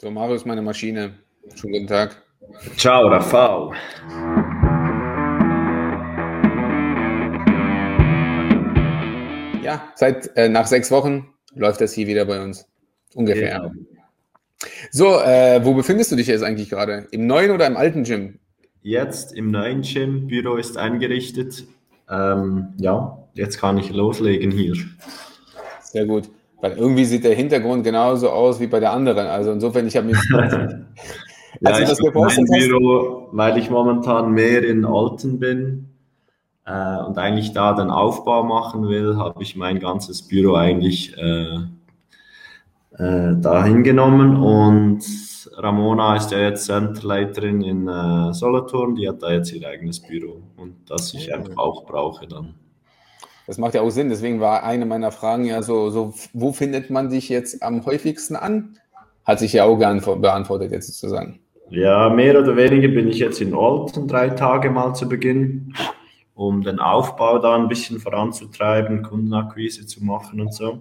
So, 0.00 0.12
Mario 0.12 0.36
ist 0.36 0.46
meine 0.46 0.62
Maschine. 0.62 1.14
Schönen 1.56 1.72
guten 1.72 1.86
Tag. 1.88 2.22
Ciao, 2.76 3.08
Rafał. 3.08 3.72
Ja, 9.60 9.92
seit 9.96 10.30
äh, 10.36 10.48
nach 10.48 10.68
sechs 10.68 10.92
Wochen 10.92 11.34
läuft 11.52 11.80
das 11.80 11.94
hier 11.94 12.06
wieder 12.06 12.26
bei 12.26 12.40
uns. 12.40 12.64
Ungefähr. 13.16 13.58
Genau. 13.58 13.72
So, 14.92 15.20
äh, 15.20 15.64
wo 15.64 15.74
befindest 15.74 16.12
du 16.12 16.16
dich 16.16 16.28
jetzt 16.28 16.44
eigentlich 16.44 16.70
gerade? 16.70 17.08
Im 17.10 17.26
neuen 17.26 17.50
oder 17.50 17.66
im 17.66 17.76
alten 17.76 18.04
Gym? 18.04 18.38
Jetzt 18.82 19.32
im 19.32 19.50
neuen 19.50 19.82
Gym, 19.82 20.28
Büro 20.28 20.54
ist 20.54 20.76
eingerichtet. 20.76 21.64
Ähm, 22.08 22.68
ja, 22.78 23.28
jetzt 23.34 23.58
kann 23.58 23.78
ich 23.78 23.90
loslegen 23.90 24.52
hier. 24.52 24.76
Sehr 25.82 26.06
gut. 26.06 26.30
Weil 26.60 26.72
irgendwie 26.72 27.04
sieht 27.04 27.24
der 27.24 27.34
Hintergrund 27.34 27.84
genauso 27.84 28.30
aus 28.30 28.58
wie 28.60 28.66
bei 28.66 28.80
der 28.80 28.92
anderen. 28.92 29.26
Also 29.28 29.52
insofern, 29.52 29.86
ich 29.86 29.96
habe 29.96 30.06
mich. 30.08 30.18
Ja, 31.60 31.70
Als 31.70 31.80
ich 31.80 31.88
das 31.88 31.98
gepostet 31.98 32.46
hast- 32.52 32.68
Büro, 32.68 33.28
weil 33.32 33.56
ich 33.58 33.68
momentan 33.70 34.30
mehr 34.32 34.62
in 34.62 34.84
Alten 34.84 35.40
bin 35.40 35.88
äh, 36.66 36.98
und 36.98 37.18
eigentlich 37.18 37.52
da 37.52 37.72
den 37.72 37.90
Aufbau 37.90 38.44
machen 38.44 38.88
will, 38.88 39.16
habe 39.16 39.42
ich 39.42 39.56
mein 39.56 39.80
ganzes 39.80 40.22
Büro 40.28 40.54
eigentlich 40.54 41.16
äh, 41.16 41.56
äh, 42.98 43.34
dahin 43.40 43.82
genommen 43.82 44.36
und 44.36 45.00
Ramona 45.56 46.16
ist 46.16 46.30
ja 46.30 46.38
jetzt 46.38 46.66
Centerleiterin 46.66 47.62
in 47.62 47.88
äh, 47.88 48.32
Solothurn, 48.34 48.94
die 48.94 49.08
hat 49.08 49.22
da 49.22 49.32
jetzt 49.32 49.52
ihr 49.52 49.66
eigenes 49.66 49.98
Büro 50.00 50.42
und 50.58 50.74
das 50.88 51.12
ich 51.14 51.34
einfach 51.34 51.56
auch 51.56 51.86
brauche 51.86 52.26
dann. 52.28 52.54
Das 53.48 53.56
macht 53.56 53.72
ja 53.72 53.80
auch 53.80 53.88
Sinn. 53.88 54.10
Deswegen 54.10 54.40
war 54.40 54.62
eine 54.62 54.84
meiner 54.84 55.10
Fragen 55.10 55.46
ja 55.46 55.62
so, 55.62 55.88
so 55.88 56.12
wo 56.34 56.52
findet 56.52 56.90
man 56.90 57.08
dich 57.08 57.30
jetzt 57.30 57.62
am 57.62 57.84
häufigsten 57.86 58.36
an? 58.36 58.76
Hat 59.24 59.38
sich 59.38 59.54
ja 59.54 59.64
auch 59.64 59.78
beantwortet 59.78 60.70
jetzt 60.70 60.92
sozusagen. 60.92 61.40
Ja, 61.70 62.10
mehr 62.10 62.38
oder 62.38 62.56
weniger 62.56 62.88
bin 62.88 63.08
ich 63.08 63.18
jetzt 63.18 63.40
in 63.40 63.54
Olten 63.54 64.06
drei 64.06 64.28
Tage 64.28 64.68
mal 64.68 64.94
zu 64.94 65.08
Beginn, 65.08 65.72
um 66.34 66.62
den 66.62 66.78
Aufbau 66.78 67.38
da 67.38 67.56
ein 67.56 67.68
bisschen 67.68 68.00
voranzutreiben, 68.00 69.02
Kundenakquise 69.02 69.86
zu 69.86 70.04
machen 70.04 70.42
und 70.42 70.52
so. 70.52 70.80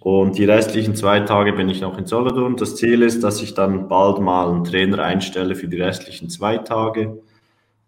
Und 0.00 0.36
die 0.36 0.46
restlichen 0.46 0.96
zwei 0.96 1.20
Tage 1.20 1.52
bin 1.52 1.68
ich 1.68 1.80
noch 1.80 1.96
in 1.96 2.06
Solothurn. 2.06 2.56
Das 2.56 2.74
Ziel 2.74 3.02
ist, 3.02 3.22
dass 3.22 3.40
ich 3.40 3.54
dann 3.54 3.86
bald 3.86 4.18
mal 4.18 4.50
einen 4.50 4.64
Trainer 4.64 5.04
einstelle 5.04 5.54
für 5.54 5.68
die 5.68 5.80
restlichen 5.80 6.28
zwei 6.28 6.58
Tage 6.58 7.22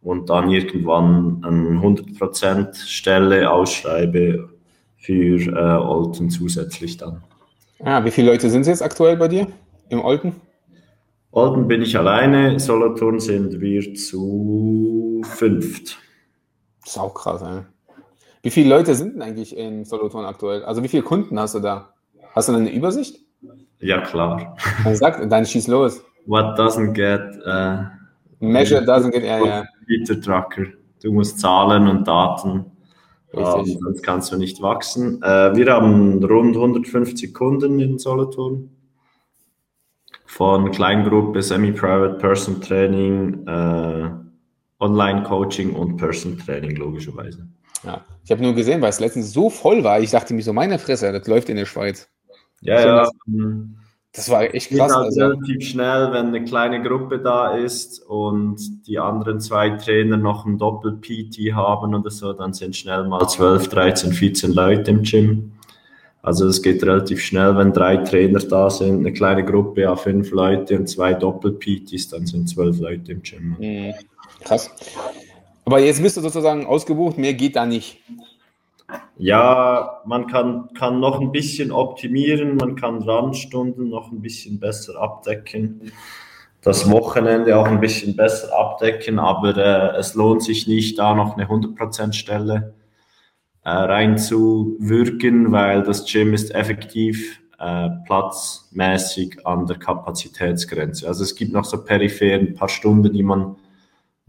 und 0.03 0.31
dann 0.31 0.51
irgendwann 0.51 1.43
eine 1.45 1.81
100% 1.81 2.75
Stelle 2.87 3.51
ausschreibe 3.51 4.49
für 4.97 5.37
äh, 5.39 5.79
Olten 5.79 6.31
zusätzlich 6.31 6.97
dann. 6.97 7.23
Ah, 7.81 8.05
wie 8.05 8.11
viele 8.11 8.31
Leute 8.31 8.51
sind 8.51 8.63
es 8.63 8.69
jetzt 8.69 8.83
aktuell 8.83 9.17
bei 9.17 9.29
dir 9.29 9.47
im 9.89 10.05
Olten? 10.05 10.37
Olden 11.33 11.67
bin 11.67 11.83
ich 11.83 11.97
alleine, 11.97 12.61
Solothurn 12.61 13.19
sind 13.19 13.61
wir 13.61 13.95
zu 13.95 15.23
fünft. 15.25 15.99
Das 16.83 16.93
ist 16.93 16.99
auch 16.99 17.15
krass, 17.15 17.43
ey. 17.43 17.63
Wie 18.43 18.51
viele 18.51 18.71
Leute 18.71 18.95
sind 18.95 19.15
denn 19.15 19.23
eigentlich 19.23 19.57
in 19.57 19.85
Solothurn 19.85 20.25
aktuell? 20.25 20.65
Also 20.65 20.83
wie 20.83 20.89
viele 20.89 21.05
Kunden 21.05 21.39
hast 21.39 21.55
du 21.55 21.61
da? 21.61 21.95
Hast 22.35 22.49
du 22.49 22.53
eine 22.53 22.73
Übersicht? 22.73 23.21
Ja, 23.79 24.01
klar. 24.01 24.57
Dann 24.85 24.97
sag, 24.97 25.29
dann 25.29 25.47
schieß 25.47 25.69
los. 25.69 26.03
What 26.27 26.59
doesn't 26.59 26.93
get 26.93 27.21
uh, 27.47 27.85
Measure 28.41 28.83
doesn't 28.83 29.13
get, 29.13 29.25
ja, 29.25 29.45
ja, 29.45 29.65
Peter 29.93 30.21
Trucker. 30.21 30.65
Du 31.03 31.13
musst 31.13 31.41
Zahlen 31.41 31.89
und 31.89 32.07
Daten 32.07 32.65
haben, 33.37 33.61
richtig. 33.61 33.79
sonst 33.81 34.03
kannst 34.03 34.33
du 34.33 34.37
nicht 34.37 34.63
wachsen. 34.63 35.23
Äh, 35.23 35.55
wir 35.55 35.73
haben 35.73 36.23
rund 36.25 36.57
150 36.57 37.35
Kunden 37.35 37.79
in 37.79 37.99
Solothurn. 37.99 38.71
Von 40.25 40.71
Kleingruppe, 40.71 41.43
Semi-Private, 41.43 42.15
Person 42.15 42.61
Training, 42.63 43.47
äh, 43.47 44.11
Online-Coaching 44.81 45.75
und 45.75 45.99
Person 45.99 46.39
Training, 46.39 46.77
logischerweise. 46.77 47.47
Ja. 47.85 48.03
Ich 48.25 48.31
habe 48.31 48.43
nur 48.43 48.55
gesehen, 48.55 48.81
weil 48.81 48.91
es 48.91 49.01
letztens 49.01 49.33
so 49.33 49.51
voll 49.51 49.85
war, 49.85 50.01
ich 50.01 50.11
dachte 50.11 50.33
mir 50.33 50.43
so, 50.43 50.53
meine 50.53 50.79
Fresse, 50.79 51.13
das 51.13 51.27
läuft 51.27 51.51
in 51.51 51.57
der 51.57 51.67
Schweiz. 51.67 52.09
Ja, 52.61 52.81
ja. 52.81 53.09
Das- 54.13 54.29
war 54.31 54.43
echt 54.43 54.71
krass. 54.71 54.93
halt 54.95 55.07
Also, 55.07 55.21
relativ 55.21 55.63
schnell, 55.69 56.13
wenn 56.13 56.27
eine 56.27 56.45
kleine 56.45 56.83
Gruppe 56.83 57.19
da 57.19 57.55
ist 57.57 58.01
und 58.07 58.87
die 58.87 58.99
anderen 58.99 59.41
zwei 59.41 59.71
Trainer 59.71 60.17
noch 60.17 60.45
ein 60.47 60.59
Doppel-PT 60.59 61.55
haben 61.55 61.95
oder 61.95 62.11
so, 62.11 62.33
dann 62.33 62.53
sind 62.53 62.77
schnell 62.77 63.05
mal 63.05 63.27
12, 63.27 63.69
13, 63.69 64.13
14 64.13 64.53
Leute 64.53 64.91
im 64.91 65.03
Gym. 65.03 65.53
Also 66.25 66.47
es 66.47 66.63
geht 66.63 66.83
relativ 66.85 67.21
schnell, 67.21 67.57
wenn 67.57 67.73
drei 67.73 67.97
Trainer 67.97 68.39
da 68.39 68.71
sind, 68.71 69.01
eine 69.01 69.13
kleine 69.13 69.45
Gruppe, 69.45 69.81
ja, 69.83 69.97
fünf 69.97 70.31
Leute 70.31 70.79
und 70.79 70.87
zwei 70.89 71.15
Doppel-PTs, 71.15 72.11
dann 72.11 72.27
sind 72.27 72.49
zwölf 72.49 72.79
Leute 72.79 73.11
im 73.13 73.23
Gym. 73.23 73.57
mh, 73.59 73.95
krass. 74.45 74.71
Aber 75.65 75.81
jetzt 75.81 76.01
bist 76.03 76.17
du 76.17 76.21
sozusagen 76.21 76.65
ausgebucht, 76.67 77.19
mehr 77.19 77.35
geht 77.35 77.57
da 77.57 77.67
nicht. 77.67 77.99
Ja, 79.17 80.01
man 80.05 80.27
kann, 80.27 80.69
kann 80.75 81.01
noch 81.01 81.21
ein 81.21 81.33
bisschen 81.33 81.71
optimieren, 81.71 82.57
man 82.57 82.77
kann 82.77 83.03
Randstunden 83.03 83.89
noch 83.89 84.11
ein 84.11 84.21
bisschen 84.21 84.59
besser 84.59 85.01
abdecken, 85.01 85.93
das 86.63 86.91
Wochenende 86.91 87.57
auch 87.57 87.67
ein 87.67 87.81
bisschen 87.81 88.17
besser 88.17 88.57
abdecken, 88.57 89.19
aber 89.19 89.57
äh, 89.57 89.99
es 89.99 90.15
lohnt 90.15 90.43
sich 90.43 90.67
nicht, 90.67 90.99
da 90.99 91.15
noch 91.15 91.37
eine 91.37 91.47
100% 91.47 92.13
Stelle 92.13 92.75
äh, 93.65 93.71
reinzuwirken, 93.71 95.53
weil 95.53 95.83
das 95.83 96.05
Gym 96.11 96.35
ist 96.35 96.55
effektiv 96.55 97.41
äh, 97.59 97.91
platzmäßig 98.07 99.47
an 99.47 99.67
der 99.67 99.79
Kapazitätsgrenze. 99.79 101.07
Also 101.07 101.23
es 101.23 101.37
gibt 101.37 101.53
noch 101.53 101.65
so 101.65 101.85
peripher 101.85 102.35
ein 102.35 102.55
paar 102.55 102.69
Stunden, 102.69 103.13
die 103.13 103.23
man 103.23 103.57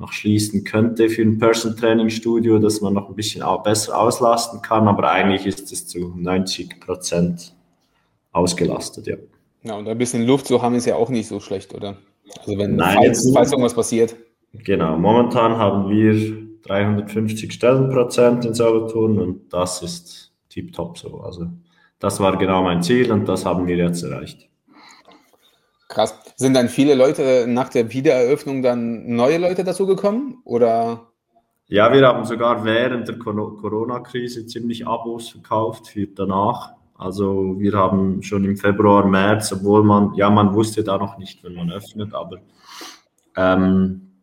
noch 0.03 0.11
schließen 0.11 0.65
könnte 0.65 1.09
für 1.09 1.21
ein 1.21 1.39
Person 1.39 1.77
Training 1.77 2.09
Studio, 2.09 2.59
dass 2.59 2.81
man 2.81 2.93
noch 2.93 3.09
ein 3.09 3.15
bisschen 3.15 3.43
besser 3.63 3.97
auslasten 3.97 4.61
kann, 4.61 4.87
aber 4.87 5.09
eigentlich 5.09 5.45
ist 5.45 5.71
es 5.71 5.87
zu 5.87 6.13
90 6.15 6.81
Prozent 6.81 7.55
ausgelastet, 8.33 9.07
ja. 9.07 9.15
Ja, 9.63 9.75
und 9.77 9.87
ein 9.87 9.97
bisschen 9.97 10.27
Luft 10.27 10.47
zu 10.47 10.61
haben 10.61 10.75
ist 10.75 10.85
ja 10.85 10.95
auch 10.95 11.09
nicht 11.09 11.27
so 11.29 11.39
schlecht, 11.39 11.73
oder? 11.73 11.97
Also 12.37 12.57
wenn, 12.57 12.75
Nein, 12.75 12.97
falls, 12.97 13.31
falls 13.33 13.51
irgendwas 13.51 13.73
passiert. 13.73 14.15
Genau, 14.51 14.97
momentan 14.97 15.57
haben 15.57 15.89
wir 15.89 16.13
350 16.63 17.53
Stellenprozent 17.53 18.43
in 18.43 18.53
Solothurn 18.53 19.19
und 19.19 19.53
das 19.53 19.81
ist 19.81 20.33
tiptop 20.49 20.97
so. 20.97 21.21
Also 21.21 21.47
das 21.99 22.19
war 22.19 22.37
genau 22.37 22.61
mein 22.63 22.83
Ziel 22.83 23.09
und 23.09 23.25
das 23.29 23.45
haben 23.45 23.67
wir 23.67 23.77
jetzt 23.77 24.03
erreicht. 24.03 24.49
Krass. 25.93 26.17
Sind 26.35 26.55
dann 26.55 26.69
viele 26.69 26.95
Leute 26.95 27.45
nach 27.47 27.69
der 27.69 27.93
Wiedereröffnung 27.93 28.63
dann 28.63 29.15
neue 29.15 29.37
Leute 29.37 29.63
dazugekommen? 29.63 30.39
Oder? 30.43 31.07
Ja, 31.67 31.93
wir 31.93 32.05
haben 32.07 32.25
sogar 32.25 32.65
während 32.65 33.07
der 33.07 33.19
Coro- 33.19 33.57
Corona-Krise 33.57 34.47
ziemlich 34.47 34.87
Abos 34.87 35.29
verkauft 35.29 35.87
für 35.87 36.07
danach. 36.07 36.73
Also 36.95 37.55
wir 37.59 37.73
haben 37.73 38.23
schon 38.23 38.43
im 38.43 38.57
Februar, 38.57 39.05
März, 39.05 39.53
obwohl 39.53 39.83
man, 39.83 40.13
ja, 40.15 40.29
man 40.29 40.53
wusste 40.53 40.83
da 40.83 40.97
noch 40.97 41.17
nicht, 41.17 41.43
wenn 41.43 41.53
man 41.53 41.71
öffnet, 41.71 42.13
aber 42.13 42.37
ähm, 43.35 44.13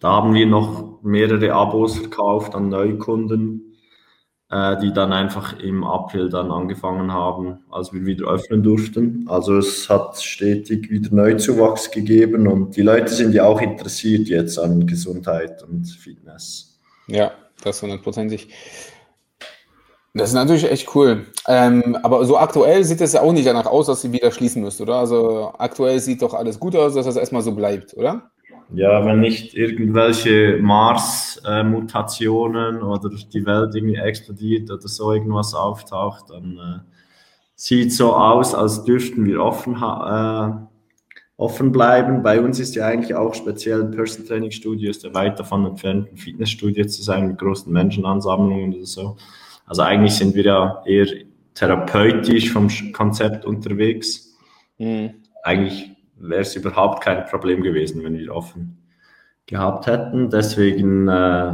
da 0.00 0.12
haben 0.12 0.34
wir 0.34 0.46
noch 0.46 1.02
mehrere 1.02 1.52
Abos 1.52 1.98
verkauft 1.98 2.54
an 2.54 2.68
Neukunden, 2.68 3.67
die 4.50 4.92
dann 4.94 5.12
einfach 5.12 5.58
im 5.60 5.84
April 5.84 6.30
dann 6.30 6.50
angefangen 6.50 7.12
haben, 7.12 7.58
als 7.70 7.92
wir 7.92 8.06
wieder 8.06 8.28
öffnen 8.28 8.62
durften. 8.62 9.26
Also 9.28 9.58
es 9.58 9.90
hat 9.90 10.16
stetig 10.22 10.90
wieder 10.90 11.14
Neuzuwachs 11.14 11.90
gegeben 11.90 12.48
und 12.48 12.74
die 12.74 12.80
Leute 12.80 13.12
sind 13.12 13.34
ja 13.34 13.44
auch 13.44 13.60
interessiert 13.60 14.26
jetzt 14.28 14.58
an 14.58 14.86
Gesundheit 14.86 15.62
und 15.64 15.84
Fitness. 15.86 16.80
Ja, 17.08 17.32
das 17.62 17.82
hundertprozentig. 17.82 18.48
Das 20.14 20.30
ist 20.30 20.34
natürlich 20.34 20.70
echt 20.70 20.94
cool. 20.94 21.26
Ähm, 21.46 21.98
aber 22.02 22.24
so 22.24 22.38
aktuell 22.38 22.82
sieht 22.84 23.00
es 23.02 23.12
ja 23.12 23.20
auch 23.20 23.32
nicht 23.32 23.46
danach 23.46 23.66
aus, 23.66 23.86
dass 23.86 24.00
sie 24.00 24.12
wieder 24.12 24.30
schließen 24.30 24.62
müsst, 24.62 24.80
oder? 24.80 24.96
Also 24.96 25.52
aktuell 25.58 26.00
sieht 26.00 26.22
doch 26.22 26.34
alles 26.34 26.58
gut 26.58 26.74
aus, 26.74 26.94
dass 26.94 27.06
das 27.06 27.16
erstmal 27.16 27.42
so 27.42 27.52
bleibt, 27.52 27.94
oder? 27.94 28.30
Ja, 28.74 29.06
wenn 29.06 29.20
nicht 29.20 29.54
irgendwelche 29.54 30.58
Mars-Mutationen 30.60 32.82
oder 32.82 33.08
die 33.08 33.46
Welt 33.46 33.74
irgendwie 33.74 33.96
explodiert 33.96 34.70
oder 34.70 34.86
so 34.86 35.10
irgendwas 35.12 35.54
auftaucht, 35.54 36.28
dann 36.28 36.58
äh, 36.58 36.80
sieht 37.54 37.94
so 37.94 38.14
aus, 38.14 38.54
als 38.54 38.84
dürften 38.84 39.24
wir 39.24 39.42
offen, 39.42 39.74
äh, 39.74 40.50
offen 41.38 41.72
bleiben. 41.72 42.22
Bei 42.22 42.42
uns 42.42 42.60
ist 42.60 42.74
ja 42.74 42.84
eigentlich 42.86 43.14
auch 43.14 43.32
speziell 43.34 43.84
ein 43.84 43.90
Person 43.90 44.26
Training 44.26 44.50
Studio, 44.50 44.90
ist 44.90 45.02
ja 45.02 45.14
weit 45.14 45.40
davon 45.40 45.64
entfernt, 45.64 46.12
ein 46.12 46.18
Fitnessstudio 46.18 46.84
zu 46.86 47.02
sein 47.02 47.28
mit 47.28 47.38
großen 47.38 47.72
Menschenansammlungen 47.72 48.74
oder 48.74 48.84
so. 48.84 49.16
Also 49.64 49.80
eigentlich 49.82 50.14
sind 50.14 50.34
wir 50.34 50.44
ja 50.44 50.82
eher 50.84 51.06
therapeutisch 51.54 52.52
vom 52.52 52.68
Konzept 52.92 53.46
unterwegs 53.46 54.28
Hm. 54.78 55.10
eigentlich 55.42 55.90
wäre 56.20 56.42
es 56.42 56.56
überhaupt 56.56 57.02
kein 57.02 57.24
Problem 57.26 57.62
gewesen, 57.62 58.02
wenn 58.02 58.18
wir 58.18 58.34
offen 58.34 58.78
gehabt 59.46 59.86
hätten. 59.86 60.30
Deswegen 60.30 61.08
äh, 61.08 61.52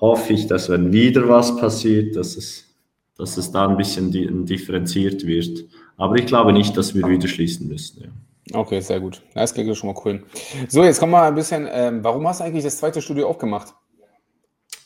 hoffe 0.00 0.32
ich, 0.32 0.46
dass 0.46 0.68
wenn 0.68 0.92
wieder 0.92 1.28
was 1.28 1.56
passiert, 1.56 2.16
dass 2.16 2.36
es, 2.36 2.66
dass 3.16 3.36
es 3.36 3.52
da 3.52 3.68
ein 3.68 3.76
bisschen 3.76 4.10
di 4.10 4.28
differenziert 4.44 5.26
wird. 5.26 5.64
Aber 5.96 6.16
ich 6.16 6.26
glaube 6.26 6.52
nicht, 6.52 6.76
dass 6.76 6.94
wir 6.94 7.06
wieder 7.06 7.28
schließen 7.28 7.68
müssen. 7.68 8.02
Ja. 8.02 8.58
Okay, 8.58 8.80
sehr 8.80 9.00
gut. 9.00 9.22
Das 9.34 9.54
klingt 9.54 9.76
schon 9.76 9.92
mal 9.92 10.00
cool. 10.04 10.24
So, 10.68 10.82
jetzt 10.82 10.98
kommen 10.98 11.12
wir 11.12 11.22
ein 11.22 11.34
bisschen. 11.34 11.68
Ähm, 11.70 12.02
warum 12.02 12.26
hast 12.26 12.40
du 12.40 12.44
eigentlich 12.44 12.64
das 12.64 12.78
zweite 12.78 13.00
Studio 13.00 13.28
aufgemacht? 13.28 13.74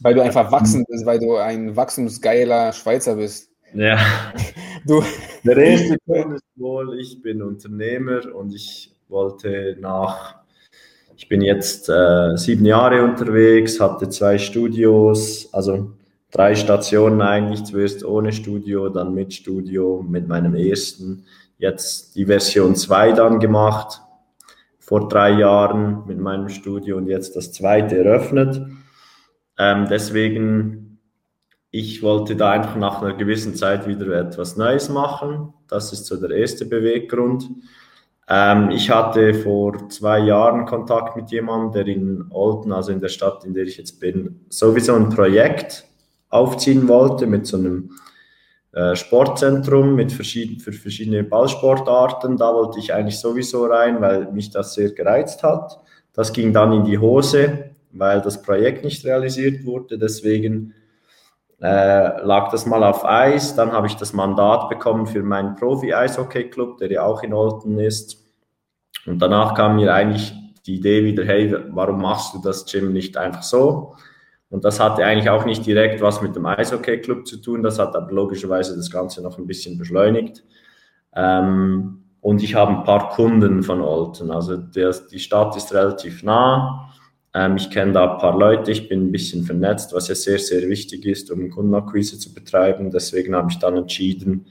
Weil 0.01 0.15
du 0.15 0.23
einfach 0.23 0.51
wachsen 0.51 0.85
bist, 0.89 1.07
weil 1.07 1.19
du 1.19 1.37
ein 1.37 1.77
wachstumsgeiler 1.77 2.73
Schweizer 2.73 3.15
bist. 3.17 3.51
Ja. 3.73 3.99
Du. 4.87 5.03
Der 5.45 5.57
erste 5.57 5.97
Grund 6.07 6.35
ist 6.35 6.45
wohl, 6.57 6.99
ich 7.01 7.23
bin 7.23 7.41
Unternehmer 7.41 8.21
und 8.35 8.55
ich 8.55 8.95
wollte 9.09 9.79
nach, 9.81 10.35
ich 11.17 11.27
bin 11.27 11.41
jetzt 11.41 11.89
äh, 11.89 12.37
sieben 12.37 12.67
Jahre 12.67 13.03
unterwegs, 13.03 13.81
hatte 13.81 14.11
zwei 14.11 14.37
Studios, 14.37 15.49
also 15.55 15.93
drei 16.31 16.55
Stationen 16.55 17.23
eigentlich, 17.23 17.65
zuerst 17.65 18.05
ohne 18.05 18.33
Studio, 18.33 18.91
dann 18.91 19.15
mit 19.15 19.33
Studio, 19.33 20.05
mit 20.07 20.29
meinem 20.29 20.55
ersten, 20.55 21.25
jetzt 21.57 22.15
die 22.15 22.27
Version 22.27 22.77
2 22.77 23.13
dann 23.13 23.41
gemacht, 23.41 24.03
vor 24.81 25.09
drei 25.09 25.31
Jahren 25.31 26.05
mit 26.07 26.19
meinem 26.19 26.51
Studio 26.51 26.99
und 26.99 27.07
jetzt 27.07 27.37
das 27.37 27.53
zweite 27.53 27.97
eröffnet. 28.05 28.61
Ähm, 29.57 29.87
deswegen, 29.89 30.84
ich 31.77 32.05
wollte 32.05 32.37
da 32.37 32.53
einfach 32.53 32.77
nach 32.77 33.03
einer 33.03 33.15
gewissen 33.15 33.57
Zeit 33.57 33.89
wieder 33.89 34.07
etwas 34.13 34.57
Neues 34.57 34.89
machen. 34.89 35.53
Das 35.67 35.93
ist 35.93 36.07
so 36.07 36.15
der 36.15 36.31
erste 36.31 36.67
Beweggrund. 36.67 37.51
Ähm, 38.29 38.71
ich 38.71 38.91
hatte 38.91 39.35
vor 39.35 39.89
zwei 39.89 40.21
Jahren 40.21 40.67
Kontakt 40.67 41.17
mit 41.17 41.33
jemandem, 41.33 41.73
der 41.73 41.93
in 41.93 42.27
Olten, 42.31 42.71
also 42.71 42.93
in 42.93 43.01
der 43.01 43.09
Stadt, 43.09 43.45
in 43.45 43.55
der 43.55 43.65
ich 43.65 43.77
jetzt 43.77 43.99
bin, 43.99 44.47
sowieso 44.51 44.95
ein 44.95 45.09
Projekt 45.09 45.85
aufziehen 46.29 46.87
wollte 46.87 47.27
mit 47.27 47.45
so 47.45 47.57
einem 47.57 47.91
äh, 48.71 48.95
Sportzentrum 48.95 49.97
mit 49.97 50.13
verschieden, 50.13 50.61
für 50.61 50.73
verschiedene 50.73 51.25
Ballsportarten. 51.25 52.37
Da 52.37 52.55
wollte 52.55 52.79
ich 52.79 52.95
eigentlich 52.95 53.19
sowieso 53.19 53.67
rein, 53.67 54.01
weil 54.01 54.31
mich 54.31 54.51
das 54.51 54.75
sehr 54.75 54.93
gereizt 54.93 55.43
hat. 55.43 55.81
Das 56.13 56.33
ging 56.33 56.53
dann 56.53 56.73
in 56.73 56.85
die 56.85 56.99
Hose, 56.99 57.71
weil 57.91 58.21
das 58.21 58.43
Projekt 58.43 58.85
nicht 58.85 59.05
realisiert 59.05 59.65
wurde. 59.65 59.99
Deswegen 59.99 60.73
äh, 61.65 62.23
lag 62.23 62.51
das 62.51 62.67
mal 62.67 62.85
auf 62.85 63.07
Eis. 63.07 63.55
Dann 63.57 63.73
habe 63.73 63.87
ich 63.87 63.97
das 63.97 64.13
Mandat 64.13 64.69
bekommen 64.69 65.07
für 65.07 65.23
meinen 65.23 65.55
Profi-Eishockey-Club, 65.55 66.77
der 66.77 66.91
ja 66.91 67.03
auch 67.05 67.23
in 67.23 67.33
Olten 67.33 67.79
ist. 67.79 68.23
Und 69.07 69.19
danach 69.21 69.55
kam 69.55 69.77
mir 69.77 69.95
eigentlich 69.95 70.35
die 70.67 70.77
Idee 70.77 71.05
wieder, 71.05 71.25
hey, 71.25 71.57
warum 71.71 72.03
machst 72.03 72.35
du 72.35 72.39
das 72.43 72.67
Gym 72.67 72.93
nicht 72.93 73.17
einfach 73.17 73.43
so? 73.43 73.95
Und 74.51 74.65
das 74.65 74.79
hatte 74.79 75.05
eigentlich 75.05 75.31
auch 75.31 75.47
nicht 75.47 75.65
direkt 75.65 76.03
was 76.03 76.21
mit 76.21 76.37
dem 76.37 76.45
Eishockey-Club 76.45 77.27
zu 77.27 77.39
tun. 77.39 77.63
Das 77.63 77.79
hat 77.79 77.97
aber 77.97 78.13
logischerweise 78.13 78.77
das 78.77 78.91
Ganze 78.91 79.23
noch 79.23 79.39
ein 79.39 79.47
bisschen 79.47 79.79
beschleunigt. 79.79 80.45
Ähm, 81.17 82.05
und 82.21 82.43
ich 82.43 82.55
habe 82.55 82.73
ein 82.73 82.85
paar 82.85 83.09
Kunden 83.09 83.63
von 83.63 83.81
Olten. 83.81 84.31
Also 84.31 84.59
der, 84.59 84.95
die 85.11 85.19
Stadt 85.19 85.57
ist 85.57 85.73
relativ 85.73 86.23
nah. 86.23 86.91
Ähm, 87.35 87.57
ich 87.57 87.71
kenne 87.71 87.93
da 87.93 88.13
ein 88.13 88.19
paar 88.19 88.39
Leute, 88.39 88.71
ich 88.71 88.89
bin 88.89 89.09
ein 89.09 89.13
bisschen 89.13 89.45
vernetzt, 89.45 89.93
was 89.93 90.09
ja 90.09 90.15
sehr, 90.15 90.39
sehr 90.39 90.69
wichtig 90.69 91.05
ist, 91.05 91.31
um 91.31 91.51
Kundenakquise 91.51 92.19
zu 92.19 92.33
betreiben. 92.33 92.91
Deswegen 92.91 93.35
habe 93.35 93.51
ich 93.51 93.59
dann 93.59 93.77
entschieden, 93.77 94.47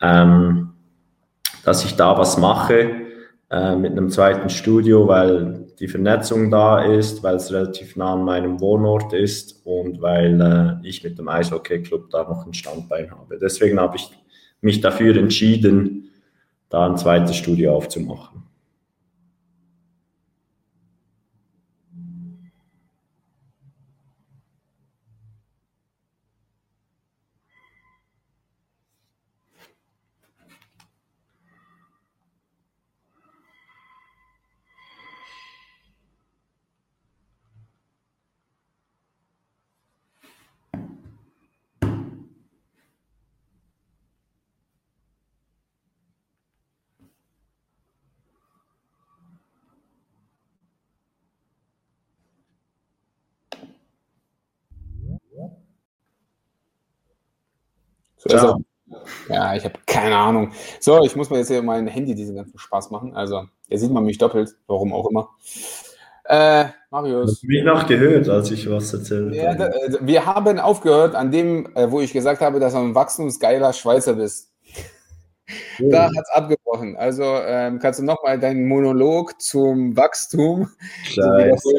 ähm, 0.00 0.70
dass 1.64 1.84
ich 1.84 1.94
da 1.94 2.18
was 2.18 2.38
mache 2.38 2.90
äh, 3.50 3.76
mit 3.76 3.92
einem 3.92 4.08
zweiten 4.08 4.48
Studio, 4.48 5.06
weil 5.06 5.66
die 5.78 5.88
Vernetzung 5.88 6.50
da 6.50 6.84
ist, 6.84 7.22
weil 7.22 7.36
es 7.36 7.52
relativ 7.52 7.96
nah 7.96 8.14
an 8.14 8.24
meinem 8.24 8.60
Wohnort 8.60 9.12
ist 9.12 9.60
und 9.66 10.00
weil 10.00 10.40
äh, 10.40 10.88
ich 10.88 11.04
mit 11.04 11.18
dem 11.18 11.28
Eishockey-Club 11.28 12.10
da 12.10 12.24
noch 12.24 12.46
ein 12.46 12.54
Standbein 12.54 13.10
habe. 13.10 13.38
Deswegen 13.38 13.78
habe 13.78 13.96
ich 13.96 14.10
mich 14.60 14.80
dafür 14.80 15.16
entschieden, 15.16 16.10
da 16.70 16.86
ein 16.86 16.96
zweites 16.96 17.36
Studio 17.36 17.74
aufzumachen. 17.76 18.44
So 58.24 58.36
ja. 58.36 58.58
ja, 59.28 59.54
ich 59.56 59.64
habe 59.64 59.74
keine 59.86 60.16
Ahnung. 60.16 60.52
So, 60.80 61.02
ich 61.04 61.16
muss 61.16 61.30
mir 61.30 61.38
jetzt 61.38 61.48
hier 61.48 61.62
mein 61.62 61.86
Handy 61.86 62.14
diesen 62.14 62.36
ganzen 62.36 62.58
Spaß 62.58 62.90
machen. 62.90 63.14
Also, 63.14 63.44
hier 63.68 63.78
sieht 63.78 63.90
man 63.90 64.04
mich 64.04 64.18
doppelt, 64.18 64.54
warum 64.66 64.92
auch 64.92 65.10
immer. 65.10 65.30
Äh, 66.24 66.66
Marius. 66.90 67.40
Du 67.40 67.46
mich 67.48 67.64
noch 67.64 67.86
gehört, 67.86 68.28
als 68.28 68.50
ich 68.50 68.70
was 68.70 68.94
erzählt 68.94 69.34
ja, 69.34 69.54
da, 69.54 69.68
äh, 69.68 69.98
wir 70.00 70.24
haben 70.24 70.58
aufgehört 70.60 71.14
an 71.14 71.32
dem, 71.32 71.74
äh, 71.74 71.90
wo 71.90 72.00
ich 72.00 72.12
gesagt 72.12 72.40
habe, 72.40 72.60
dass 72.60 72.74
du 72.74 72.78
ein 72.78 72.94
wachstumsgeiler 72.94 73.72
Schweizer 73.72 74.14
bist. 74.14 74.52
Oh. 75.80 75.90
Da 75.90 76.04
hat 76.04 76.12
es 76.22 76.30
abgebrochen. 76.30 76.96
Also 76.96 77.24
ähm, 77.24 77.78
kannst 77.80 77.98
du 77.98 78.04
nochmal 78.04 78.38
deinen 78.38 78.68
Monolog 78.68 79.40
zum 79.42 79.96
Wachstum. 79.96 80.68
Scheiße. 81.04 81.70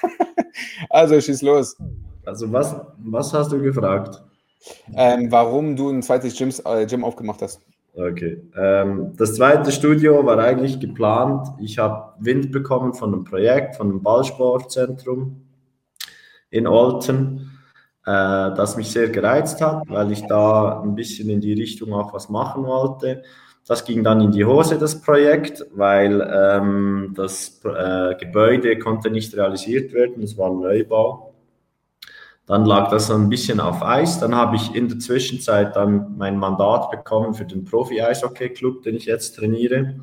also 0.90 1.20
schieß 1.20 1.42
los. 1.42 1.76
Also 2.24 2.50
was, 2.52 2.74
was 2.98 3.32
hast 3.34 3.52
du 3.52 3.60
gefragt? 3.60 4.22
Ähm, 4.94 5.30
warum 5.30 5.76
du 5.76 5.90
ein 5.90 6.02
zweites 6.02 6.36
Gyms, 6.36 6.60
äh, 6.60 6.86
Gym 6.86 7.04
aufgemacht 7.04 7.42
hast. 7.42 7.60
Okay. 7.94 8.42
Ähm, 8.56 9.14
das 9.16 9.34
zweite 9.34 9.72
Studio 9.72 10.24
war 10.24 10.38
eigentlich 10.38 10.78
geplant. 10.78 11.48
Ich 11.58 11.78
habe 11.78 12.14
Wind 12.20 12.52
bekommen 12.52 12.94
von 12.94 13.12
einem 13.12 13.24
Projekt, 13.24 13.76
von 13.76 13.88
einem 13.88 14.02
Ballsportzentrum 14.02 15.42
in 16.50 16.66
Olten, 16.66 17.58
äh, 18.06 18.54
das 18.54 18.76
mich 18.76 18.90
sehr 18.90 19.08
gereizt 19.08 19.60
hat, 19.60 19.82
weil 19.88 20.12
ich 20.12 20.24
da 20.26 20.80
ein 20.80 20.94
bisschen 20.94 21.28
in 21.28 21.40
die 21.40 21.54
Richtung 21.54 21.92
auch 21.92 22.12
was 22.14 22.28
machen 22.28 22.64
wollte. 22.64 23.22
Das 23.66 23.84
ging 23.84 24.02
dann 24.02 24.20
in 24.20 24.30
die 24.30 24.44
Hose, 24.44 24.78
das 24.78 25.02
Projekt, 25.02 25.66
weil 25.74 26.26
ähm, 26.32 27.12
das 27.14 27.60
äh, 27.64 28.14
Gebäude 28.14 28.78
konnte 28.78 29.10
nicht 29.10 29.36
realisiert 29.36 29.92
werden. 29.92 30.22
Es 30.22 30.38
war 30.38 30.50
ein 30.50 30.60
Neubau. 30.60 31.27
Dann 32.48 32.64
lag 32.64 32.90
das 32.90 33.10
ein 33.10 33.28
bisschen 33.28 33.60
auf 33.60 33.82
Eis. 33.82 34.20
Dann 34.20 34.34
habe 34.34 34.56
ich 34.56 34.74
in 34.74 34.88
der 34.88 34.98
Zwischenzeit 34.98 35.76
dann 35.76 36.16
mein 36.16 36.38
Mandat 36.38 36.90
bekommen 36.90 37.34
für 37.34 37.44
den 37.44 37.66
Profi-Eishockey-Club, 37.66 38.82
den 38.82 38.96
ich 38.96 39.04
jetzt 39.04 39.36
trainiere. 39.36 39.96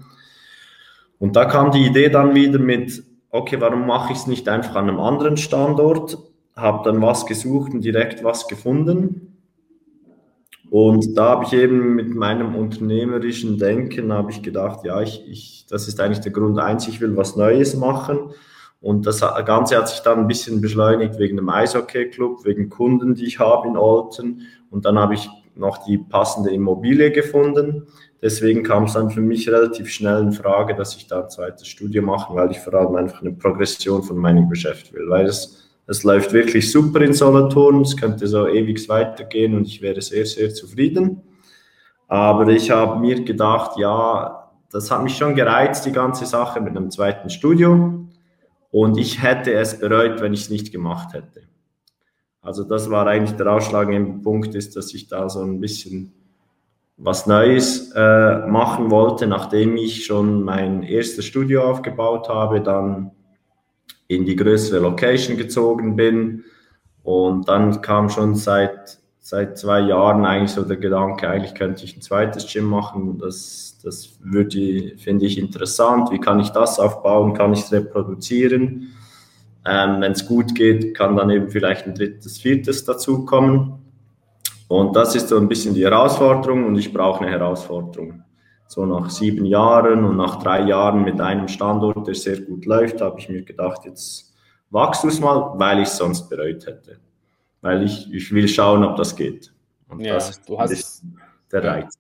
Und 1.18 1.36
da 1.36 1.46
kam 1.46 1.72
die 1.72 1.86
Idee 1.86 2.10
dann 2.10 2.36
wieder 2.36 2.60
mit, 2.60 3.04
okay, 3.32 3.60
warum 3.60 3.88
mache 3.88 4.14
ich 4.14 4.20
es 4.20 4.28
nicht 4.28 4.48
einfach 4.48 4.75
an 4.75 4.88
einem 4.88 5.00
anderen 5.00 5.38
Standort? 5.38 6.20
Habe 6.56 6.90
dann 6.90 7.02
was 7.02 7.25
gesucht 7.25 7.74
und 7.74 7.82
direkt 7.84 8.24
was 8.24 8.48
gefunden. 8.48 9.40
Und 10.70 11.18
da 11.18 11.30
habe 11.30 11.46
ich 11.46 11.54
eben 11.54 11.96
mit 11.96 12.14
meinem 12.14 12.56
unternehmerischen 12.56 13.58
Denken 13.58 14.14
habe 14.14 14.30
ich 14.30 14.44
gedacht, 14.44 14.86
ja, 14.86 15.02
ich, 15.02 15.28
ich, 15.28 15.66
das 15.68 15.88
ist 15.88 16.00
eigentlich 16.00 16.20
der 16.20 16.32
Grund 16.32 16.60
eins, 16.60 16.88
ich 16.88 17.02
will 17.02 17.18
was 17.18 17.36
Neues 17.36 17.75
machen. 17.75 18.32
Und 18.82 19.08
das 19.08 19.22
Ganze 19.46 19.77
hat 19.77 19.89
sich 19.89 20.01
dann 20.01 20.20
ein 20.20 20.27
bisschen 20.27 20.62
beschleunigt 20.62 21.17
wegen 21.17 21.38
dem 21.38 21.50
Eishockey-Club, 21.50 22.46
wegen 22.46 22.70
Kunden, 22.70 23.15
die 23.15 23.25
ich 23.25 23.39
habe 23.39 23.67
in 23.67 23.77
Olten. 23.77 24.41
Und 24.70 24.86
dann 24.86 25.00
habe 25.00 25.15
ich 25.15 25.27
noch 25.55 25.86
die 25.86 25.98
passende 25.98 26.51
Immobilie 26.51 27.12
gefunden. 27.12 27.88
Deswegen 28.22 28.63
kam 28.63 28.86
es 28.86 28.94
dann 28.94 29.10
für 29.10 29.22
mich 29.22 29.50
relativ 29.50 29.89
schnell 29.89 30.22
in 30.22 30.32
Frage, 30.32 30.75
dass 30.75 30.96
ich 30.96 31.08
da 31.08 31.24
ein 31.24 31.29
zweites 31.29 31.67
Studio 31.67 32.01
mache, 32.01 32.34
weil 32.36 32.51
ich 32.51 32.60
vor 32.60 32.74
allem 32.74 32.96
einfach 32.96 33.22
eine 33.22 33.32
Progression 33.32 34.03
von 34.03 34.17
meinem 34.17 34.50
Geschäft 34.50 34.94
will. 34.94 35.10
Weil 35.10 35.25
es, 35.25 35.70
es 35.88 36.03
läuft 36.03 36.34
wirklich 36.34 36.72
super 36.72 37.01
in 37.01 37.13
Solothurn, 37.13 37.82
es 37.82 37.96
könnte 37.96 38.27
so 38.27 38.48
ewig 38.48 38.88
weitergehen 38.89 39.55
und 39.55 39.67
ich 39.67 39.82
wäre 39.82 40.01
sehr, 40.01 40.25
sehr 40.25 40.53
zufrieden. 40.53 41.22
Aber 42.08 42.48
ich 42.50 42.72
habe 42.72 43.00
mir 43.00 43.24
gedacht, 43.24 43.77
ja, 43.77 44.51
das 44.72 44.91
hat 44.91 45.03
mich 45.03 45.17
schon 45.17 45.36
gereizt, 45.36 45.86
die 45.86 45.91
ganze 45.91 46.25
Sache 46.25 46.62
mit 46.62 46.75
einem 46.75 46.91
zweiten 46.91 47.29
Studio. 47.29 48.04
Und 48.75 48.98
ich 48.98 49.24
hätte 49.24 49.53
es 49.53 49.79
bereut, 49.79 50.20
wenn 50.20 50.34
ich 50.34 50.41
es 50.41 50.50
nicht 50.50 50.70
gemacht 50.74 51.13
hätte. 51.13 51.44
Also 52.41 52.65
das 52.65 52.89
war 52.89 53.08
eigentlich 53.08 53.38
der 53.38 53.48
ausschlaggebende 53.48 54.22
Punkt, 54.22 54.53
ist, 54.53 54.75
dass 54.75 54.94
ich 54.94 55.08
da 55.08 55.29
so 55.29 55.39
ein 55.39 55.62
bisschen 55.62 56.12
was 56.98 57.25
Neues 57.25 57.94
äh, 57.96 58.46
machen 58.48 58.91
wollte, 58.91 59.27
nachdem 59.27 59.77
ich 59.77 60.03
schon 60.05 60.44
mein 60.44 60.84
erstes 60.84 61.24
Studio 61.24 61.63
aufgebaut 61.63 62.27
habe, 62.27 62.60
dann 62.60 63.12
in 64.10 64.25
die 64.25 64.36
größere 64.36 64.82
Location 64.82 65.38
gezogen 65.38 65.96
bin 65.96 66.44
und 67.01 67.48
dann 67.48 67.82
kam 67.82 68.10
schon 68.10 68.36
seit 68.36 69.00
seit 69.25 69.58
zwei 69.58 69.79
Jahren 69.79 70.24
eigentlich 70.24 70.51
so 70.51 70.62
der 70.62 70.77
Gedanke, 70.77 71.27
eigentlich 71.27 71.55
könnte 71.55 71.84
ich 71.84 71.98
ein 71.98 72.01
zweites 72.01 72.46
Gym 72.46 72.65
machen. 72.65 73.17
Das, 73.17 73.79
das 73.84 74.20
würde, 74.22 74.96
finde 75.00 75.25
ich 75.25 75.39
interessant. 75.39 76.12
Wie 76.12 76.20
kann 76.20 76.39
ich 76.39 76.50
das 76.50 76.79
aufbauen? 76.79 77.34
Kann 77.34 77.51
ich 77.51 77.62
es 77.62 77.72
reproduzieren? 77.72 78.94
Ähm, 79.65 80.00
Wenn 80.00 80.12
es 80.12 80.27
gut 80.27 80.53
geht, 80.53 80.96
kann 80.96 81.15
dann 81.15 81.32
eben 81.32 81.50
vielleicht 81.50 81.88
ein 81.88 81.96
drittes, 81.96 82.38
viertes 82.38 82.86
dazukommen. 82.86 83.74
Und 84.67 84.96
das 84.96 85.15
ist 85.15 85.29
so 85.29 85.38
ein 85.39 85.48
bisschen 85.48 85.74
die 85.74 85.86
Herausforderung 85.86 86.63
und 86.63 86.75
ich 86.75 86.94
brauche 86.94 87.22
eine 87.22 87.32
Herausforderung. 87.32 88.22
So 88.67 88.86
nach 88.86 89.10
sieben 89.10 89.46
Jahren 89.46 90.05
und 90.05 90.17
nach 90.17 90.36
drei 90.36 90.62
Jahren 90.67 91.03
mit 91.03 91.20
einem 91.20 91.48
Standort, 91.48 92.05
der 92.05 92.13
sehr 92.13 92.41
gut 92.41 92.67
läuft, 92.67 93.01
habe 93.01 93.20
ich 93.20 93.27
mir 93.27 93.41
gedacht, 93.41 93.86
jetzt 93.86 94.36
wachst 94.70 95.03
du 95.03 95.08
es 95.08 95.20
mal, 95.20 95.53
weil 95.55 95.79
ich 95.79 95.88
es 95.88 95.98
sonst 95.98 96.29
bereut 96.29 96.67
hätte. 96.67 97.00
Weil 97.65 97.81
ich, 97.81 98.13
ich 98.13 98.31
will 98.31 98.48
schauen, 98.48 98.84
ob 98.84 98.95
das 98.95 99.15
geht. 99.15 99.51
Und 99.89 100.00
ja, 100.00 100.13
das 100.13 100.39
du 100.43 100.60
hast, 100.60 101.01
der 101.51 101.63
Reiz. 101.63 101.98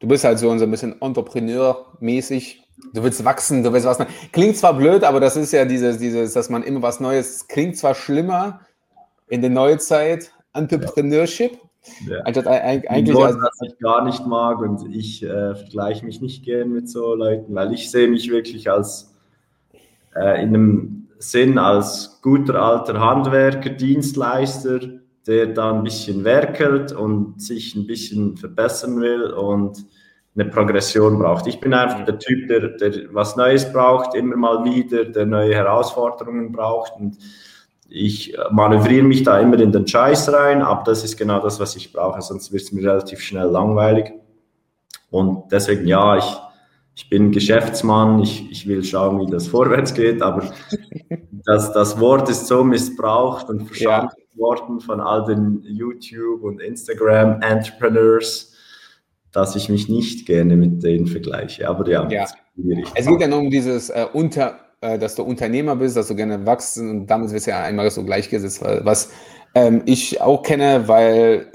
Du 0.00 0.08
bist 0.08 0.24
halt 0.24 0.40
so 0.40 0.50
ein 0.50 0.70
bisschen 0.72 1.00
Entrepreneur-mäßig. 1.00 2.64
Du 2.92 3.04
willst 3.04 3.24
wachsen, 3.24 3.62
du 3.62 3.72
willst 3.72 3.86
was. 3.86 3.98
Klingt 4.32 4.56
zwar 4.56 4.76
blöd, 4.76 5.04
aber 5.04 5.20
das 5.20 5.36
ist 5.36 5.52
ja 5.52 5.64
dieses, 5.64 5.98
dieses, 5.98 6.32
dass 6.32 6.50
man 6.50 6.64
immer 6.64 6.82
was 6.82 6.98
Neues. 6.98 7.46
Klingt 7.46 7.76
zwar 7.76 7.94
schlimmer 7.94 8.62
in 9.28 9.40
der 9.40 9.50
Neuzeit, 9.50 10.32
Entrepreneurship. 10.52 11.56
Ja. 12.08 12.18
Anstatt 12.24 12.48
eigentlich. 12.48 13.14
Wort, 13.14 13.36
das 13.40 13.68
ich 13.68 13.78
gar 13.78 14.04
nicht 14.04 14.26
mag 14.26 14.58
und 14.58 14.92
ich 14.92 15.22
äh, 15.22 15.54
vergleiche 15.54 16.04
mich 16.04 16.20
nicht 16.20 16.44
gern 16.44 16.72
mit 16.72 16.90
so 16.90 17.14
Leuten, 17.14 17.54
weil 17.54 17.72
ich 17.72 17.88
sehe 17.88 18.08
mich 18.08 18.28
wirklich 18.28 18.68
als 18.68 19.14
äh, 20.16 20.42
in 20.42 20.48
einem 20.48 21.01
Sinn 21.22 21.58
als 21.58 22.20
guter 22.20 22.60
alter 22.60 22.98
Handwerker, 23.00 23.70
Dienstleister, 23.70 24.80
der 25.26 25.46
da 25.46 25.72
ein 25.72 25.84
bisschen 25.84 26.24
werkelt 26.24 26.92
und 26.92 27.40
sich 27.40 27.76
ein 27.76 27.86
bisschen 27.86 28.36
verbessern 28.36 29.00
will 29.00 29.30
und 29.30 29.84
eine 30.34 30.46
Progression 30.46 31.18
braucht. 31.18 31.46
Ich 31.46 31.60
bin 31.60 31.74
einfach 31.74 32.04
der 32.04 32.18
Typ, 32.18 32.48
der, 32.48 32.68
der 32.70 33.14
was 33.14 33.36
Neues 33.36 33.70
braucht, 33.72 34.14
immer 34.14 34.36
mal 34.36 34.64
wieder, 34.64 35.04
der 35.04 35.26
neue 35.26 35.54
Herausforderungen 35.54 36.50
braucht 36.50 36.94
und 36.98 37.18
ich 37.88 38.34
manövriere 38.50 39.04
mich 39.04 39.22
da 39.22 39.38
immer 39.38 39.60
in 39.60 39.70
den 39.70 39.86
Scheiß 39.86 40.32
rein, 40.32 40.62
aber 40.62 40.82
das 40.84 41.04
ist 41.04 41.16
genau 41.18 41.40
das, 41.40 41.60
was 41.60 41.76
ich 41.76 41.92
brauche, 41.92 42.22
sonst 42.22 42.50
wird 42.50 42.62
es 42.62 42.72
mir 42.72 42.82
relativ 42.90 43.20
schnell 43.20 43.48
langweilig. 43.48 44.12
Und 45.10 45.52
deswegen, 45.52 45.86
ja, 45.86 46.16
ich, 46.16 46.36
ich 46.94 47.08
bin 47.08 47.32
Geschäftsmann, 47.32 48.20
ich, 48.20 48.50
ich 48.50 48.66
will 48.66 48.84
schauen, 48.84 49.20
wie 49.20 49.30
das 49.30 49.46
vorwärts 49.48 49.94
geht, 49.94 50.22
aber 50.22 50.52
das, 51.44 51.72
das 51.72 51.98
Wort 51.98 52.28
ist 52.28 52.46
so 52.46 52.64
missbraucht 52.64 53.48
und 53.48 53.66
verstanden 53.66 54.14
ja. 54.16 54.38
worden 54.38 54.80
von 54.80 55.00
all 55.00 55.24
den 55.24 55.62
YouTube- 55.62 56.42
und 56.42 56.60
Instagram-Entrepreneurs, 56.60 58.52
dass 59.32 59.56
ich 59.56 59.68
mich 59.68 59.88
nicht 59.88 60.26
gerne 60.26 60.56
mit 60.56 60.82
denen 60.82 61.06
vergleiche. 61.06 61.68
Aber 61.68 61.88
ja, 61.88 62.08
ja. 62.10 62.26
es 62.94 63.06
geht 63.06 63.20
ja 63.20 63.28
nur 63.28 63.38
um 63.38 63.50
dieses 63.50 63.88
äh, 63.90 64.06
Unter 64.12 64.58
äh, 64.82 64.98
dass 64.98 65.14
du 65.14 65.22
Unternehmer 65.22 65.76
bist, 65.76 65.96
dass 65.96 66.08
du 66.08 66.16
gerne 66.16 66.44
wachst 66.44 66.76
und 66.76 67.06
damit 67.06 67.30
wirst 67.30 67.46
du 67.46 67.52
ja 67.52 67.62
einmal 67.62 67.88
so 67.90 68.04
gleichgesetzt, 68.04 68.62
was 68.62 69.12
ähm, 69.54 69.82
ich 69.86 70.20
auch 70.20 70.42
kenne, 70.42 70.88
weil 70.88 71.51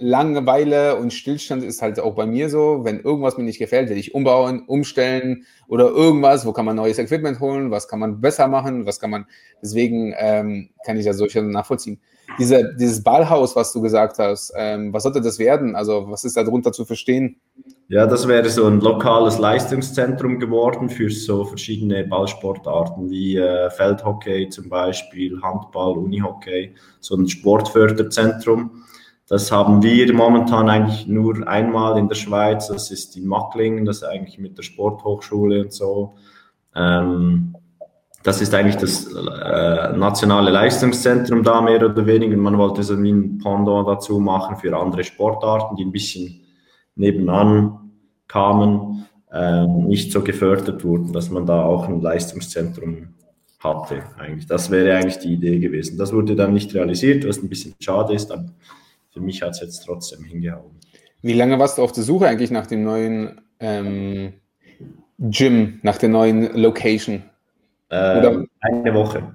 Langeweile 0.00 0.96
und 0.96 1.12
Stillstand 1.12 1.62
ist 1.62 1.82
halt 1.82 2.00
auch 2.00 2.14
bei 2.14 2.26
mir 2.26 2.48
so. 2.48 2.80
Wenn 2.84 3.00
irgendwas 3.00 3.36
mir 3.36 3.44
nicht 3.44 3.58
gefällt, 3.58 3.90
will 3.90 3.98
ich 3.98 4.14
umbauen, 4.14 4.64
umstellen 4.66 5.44
oder 5.68 5.88
irgendwas. 5.88 6.46
Wo 6.46 6.52
kann 6.52 6.64
man 6.64 6.76
neues 6.76 6.98
Equipment 6.98 7.38
holen? 7.38 7.70
Was 7.70 7.86
kann 7.86 7.98
man 7.98 8.20
besser 8.20 8.48
machen? 8.48 8.86
Was 8.86 8.98
kann 8.98 9.10
man. 9.10 9.26
Deswegen 9.62 10.14
ähm, 10.18 10.70
kann 10.84 10.96
ich 10.96 11.04
ja 11.04 11.12
solche 11.12 11.42
nachvollziehen. 11.42 12.00
Diese, 12.38 12.74
dieses 12.78 13.02
Ballhaus, 13.02 13.56
was 13.56 13.72
du 13.72 13.80
gesagt 13.80 14.18
hast, 14.18 14.52
ähm, 14.56 14.92
was 14.92 15.02
sollte 15.02 15.20
das 15.20 15.38
werden? 15.38 15.74
Also, 15.76 16.06
was 16.08 16.24
ist 16.24 16.36
darunter 16.36 16.72
zu 16.72 16.84
verstehen? 16.84 17.36
Ja, 17.88 18.06
das 18.06 18.28
wäre 18.28 18.48
so 18.48 18.66
ein 18.66 18.80
lokales 18.80 19.38
Leistungszentrum 19.38 20.38
geworden 20.38 20.88
für 20.88 21.10
so 21.10 21.44
verschiedene 21.44 22.04
Ballsportarten 22.04 23.10
wie 23.10 23.36
äh, 23.36 23.68
Feldhockey 23.70 24.48
zum 24.48 24.68
Beispiel, 24.68 25.40
Handball, 25.42 25.98
Unihockey, 25.98 26.74
so 27.00 27.16
ein 27.16 27.28
Sportförderzentrum. 27.28 28.84
Das 29.30 29.52
haben 29.52 29.80
wir 29.80 30.12
momentan 30.12 30.68
eigentlich 30.68 31.06
nur 31.06 31.46
einmal 31.46 31.96
in 31.98 32.08
der 32.08 32.16
Schweiz. 32.16 32.66
Das 32.66 32.90
ist 32.90 33.16
in 33.16 33.28
Macklingen, 33.28 33.84
das 33.84 33.98
ist 33.98 34.02
eigentlich 34.02 34.40
mit 34.40 34.58
der 34.58 34.64
Sporthochschule 34.64 35.62
und 35.62 35.72
so. 35.72 36.14
Ähm, 36.74 37.54
das 38.24 38.42
ist 38.42 38.52
eigentlich 38.52 38.76
das 38.76 39.06
äh, 39.06 39.96
nationale 39.96 40.50
Leistungszentrum 40.50 41.44
da 41.44 41.60
mehr 41.60 41.76
oder 41.76 42.04
weniger. 42.06 42.36
Man 42.36 42.58
wollte 42.58 42.82
so 42.82 42.94
ein 42.94 43.38
Pendant 43.38 43.86
dazu 43.86 44.18
machen 44.18 44.56
für 44.56 44.76
andere 44.76 45.04
Sportarten, 45.04 45.76
die 45.76 45.84
ein 45.84 45.92
bisschen 45.92 46.40
nebenan 46.96 47.92
kamen, 48.26 49.06
äh, 49.30 49.64
nicht 49.64 50.10
so 50.10 50.22
gefördert 50.22 50.82
wurden, 50.82 51.12
dass 51.12 51.30
man 51.30 51.46
da 51.46 51.62
auch 51.62 51.86
ein 51.86 52.00
Leistungszentrum 52.00 53.14
hatte. 53.60 54.02
Eigentlich. 54.18 54.48
Das 54.48 54.72
wäre 54.72 54.96
eigentlich 54.96 55.20
die 55.20 55.34
Idee 55.34 55.60
gewesen. 55.60 55.98
Das 55.98 56.12
wurde 56.12 56.34
dann 56.34 56.52
nicht 56.52 56.74
realisiert, 56.74 57.28
was 57.28 57.40
ein 57.40 57.48
bisschen 57.48 57.76
schade 57.78 58.12
ist, 58.12 58.32
aber 58.32 58.46
für 59.12 59.20
mich 59.20 59.42
hat 59.42 59.50
es 59.50 59.60
jetzt 59.60 59.84
trotzdem 59.84 60.24
hingehauen. 60.24 60.78
Wie 61.22 61.34
lange 61.34 61.58
warst 61.58 61.78
du 61.78 61.82
auf 61.82 61.92
der 61.92 62.04
Suche 62.04 62.26
eigentlich 62.28 62.50
nach 62.50 62.66
dem 62.66 62.82
neuen 62.84 63.40
ähm, 63.58 64.34
Gym, 65.18 65.80
nach 65.82 65.98
der 65.98 66.08
neuen 66.08 66.56
Location? 66.56 67.22
Ähm, 67.90 68.48
eine 68.60 68.94
Woche. 68.94 69.34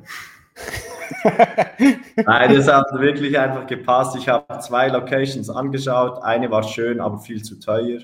Nein, 2.25 2.55
das 2.55 2.67
hat 2.67 2.87
wirklich 2.93 3.37
einfach 3.37 3.67
gepasst. 3.67 4.15
Ich 4.15 4.29
habe 4.29 4.59
zwei 4.59 4.87
Locations 4.87 5.49
angeschaut. 5.49 6.23
Eine 6.23 6.49
war 6.49 6.63
schön, 6.63 6.99
aber 6.99 7.19
viel 7.19 7.43
zu 7.43 7.59
teuer. 7.59 7.99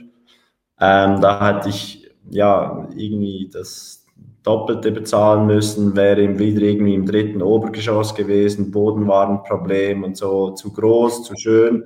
Ähm, 0.80 1.22
da 1.22 1.40
hatte 1.40 1.70
ich 1.70 2.12
ja 2.30 2.88
irgendwie 2.96 3.50
das 3.52 4.01
Doppelte 4.44 4.92
bezahlen 4.92 5.46
müssen, 5.46 5.96
wäre 5.96 6.40
wieder 6.40 6.62
irgendwie 6.62 6.96
im 6.96 7.06
dritten 7.06 7.42
Obergeschoss 7.42 8.16
gewesen. 8.16 8.72
Boden 8.72 9.08
war 9.08 9.30
ein 9.30 9.44
Problem 9.44 10.04
und 10.04 10.18
so 10.18 10.52
zu 10.52 10.74
groß, 10.74 11.24
zu 11.24 11.36
schön. 11.36 11.84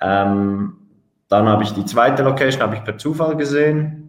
Ähm, 0.00 0.74
dann 1.28 1.48
habe 1.48 1.64
ich 1.64 1.72
die 1.72 1.84
zweite 1.84 2.22
Location 2.22 2.62
habe 2.62 2.76
ich 2.76 2.84
per 2.84 2.98
Zufall 2.98 3.36
gesehen 3.36 4.04